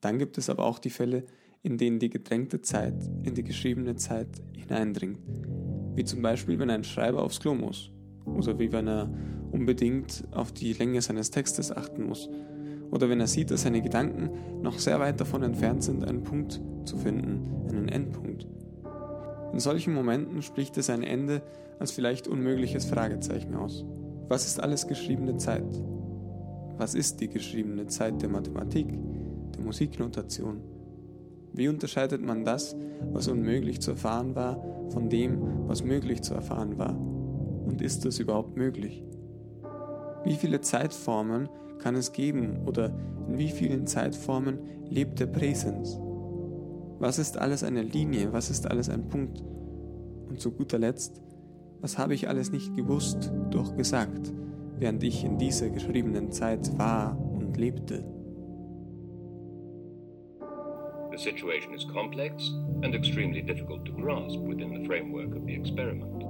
Dann 0.00 0.18
gibt 0.18 0.38
es 0.38 0.48
aber 0.48 0.64
auch 0.64 0.78
die 0.78 0.90
Fälle, 0.90 1.24
in 1.62 1.76
denen 1.76 1.98
die 1.98 2.10
gedrängte 2.10 2.60
Zeit 2.60 2.94
in 3.24 3.34
die 3.34 3.42
geschriebene 3.42 3.96
Zeit 3.96 4.28
hineindringt. 4.56 5.18
Wie 5.94 6.04
zum 6.04 6.22
Beispiel, 6.22 6.58
wenn 6.58 6.70
ein 6.70 6.84
Schreiber 6.84 7.22
aufs 7.22 7.40
Klo 7.40 7.54
muss. 7.54 7.90
Oder 8.24 8.58
wie 8.58 8.72
wenn 8.72 8.86
er 8.86 9.12
unbedingt 9.50 10.24
auf 10.30 10.52
die 10.52 10.72
Länge 10.72 11.02
seines 11.02 11.30
Textes 11.30 11.72
achten 11.72 12.04
muss. 12.04 12.28
Oder 12.90 13.08
wenn 13.08 13.20
er 13.20 13.26
sieht, 13.26 13.50
dass 13.50 13.62
seine 13.62 13.82
Gedanken 13.82 14.30
noch 14.62 14.78
sehr 14.78 15.00
weit 15.00 15.20
davon 15.20 15.42
entfernt 15.42 15.82
sind, 15.82 16.04
einen 16.04 16.22
Punkt 16.22 16.60
zu 16.84 16.96
finden, 16.96 17.68
einen 17.68 17.88
Endpunkt. 17.88 18.46
In 19.52 19.60
solchen 19.60 19.94
Momenten 19.94 20.42
spricht 20.42 20.76
er 20.76 20.82
sein 20.82 21.02
Ende 21.02 21.42
als 21.78 21.90
vielleicht 21.90 22.28
unmögliches 22.28 22.86
Fragezeichen 22.86 23.54
aus. 23.54 23.84
Was 24.28 24.46
ist 24.46 24.62
alles 24.62 24.86
geschriebene 24.86 25.36
Zeit? 25.36 25.66
Was 26.76 26.94
ist 26.94 27.20
die 27.20 27.28
geschriebene 27.28 27.86
Zeit 27.86 28.22
der 28.22 28.28
Mathematik, 28.28 28.86
der 29.58 29.64
Musiknotation? 29.64 30.62
Wie 31.52 31.68
unterscheidet 31.68 32.22
man 32.22 32.44
das, 32.44 32.76
was 33.12 33.28
unmöglich 33.28 33.80
zu 33.80 33.92
erfahren 33.92 34.34
war, 34.34 34.62
von 34.90 35.08
dem, 35.08 35.66
was 35.66 35.82
möglich 35.82 36.22
zu 36.22 36.34
erfahren 36.34 36.78
war? 36.78 36.96
Und 36.96 37.82
ist 37.82 38.04
das 38.04 38.18
überhaupt 38.18 38.56
möglich? 38.56 39.04
Wie 40.24 40.34
viele 40.34 40.60
Zeitformen 40.60 41.48
kann 41.78 41.94
es 41.94 42.12
geben 42.12 42.60
oder 42.66 42.92
in 43.28 43.38
wie 43.38 43.50
vielen 43.50 43.86
Zeitformen 43.86 44.58
lebt 44.88 45.20
der 45.20 45.26
Präsens? 45.26 45.98
Was 46.98 47.18
ist 47.18 47.38
alles 47.38 47.62
eine 47.62 47.82
Linie? 47.82 48.32
Was 48.32 48.50
ist 48.50 48.68
alles 48.70 48.88
ein 48.88 49.08
Punkt? 49.08 49.42
Und 50.28 50.40
zu 50.40 50.50
guter 50.50 50.78
Letzt, 50.78 51.22
was 51.80 51.98
habe 51.98 52.14
ich 52.14 52.28
alles 52.28 52.50
nicht 52.50 52.74
gewusst, 52.74 53.32
doch 53.50 53.76
gesagt, 53.76 54.32
während 54.78 55.02
ich 55.02 55.24
in 55.24 55.38
dieser 55.38 55.70
geschriebenen 55.70 56.32
Zeit 56.32 56.76
war 56.78 57.16
und 57.18 57.56
lebte? 57.56 58.17
The 61.18 61.24
situation 61.24 61.74
is 61.74 61.84
complex 61.84 62.46
and 62.84 62.94
extremely 62.94 63.42
difficult 63.42 63.84
to 63.86 63.90
grasp 63.90 64.38
within 64.38 64.72
the 64.72 64.86
framework 64.86 65.34
of 65.34 65.46
the 65.46 65.52
experiment. 65.52 66.27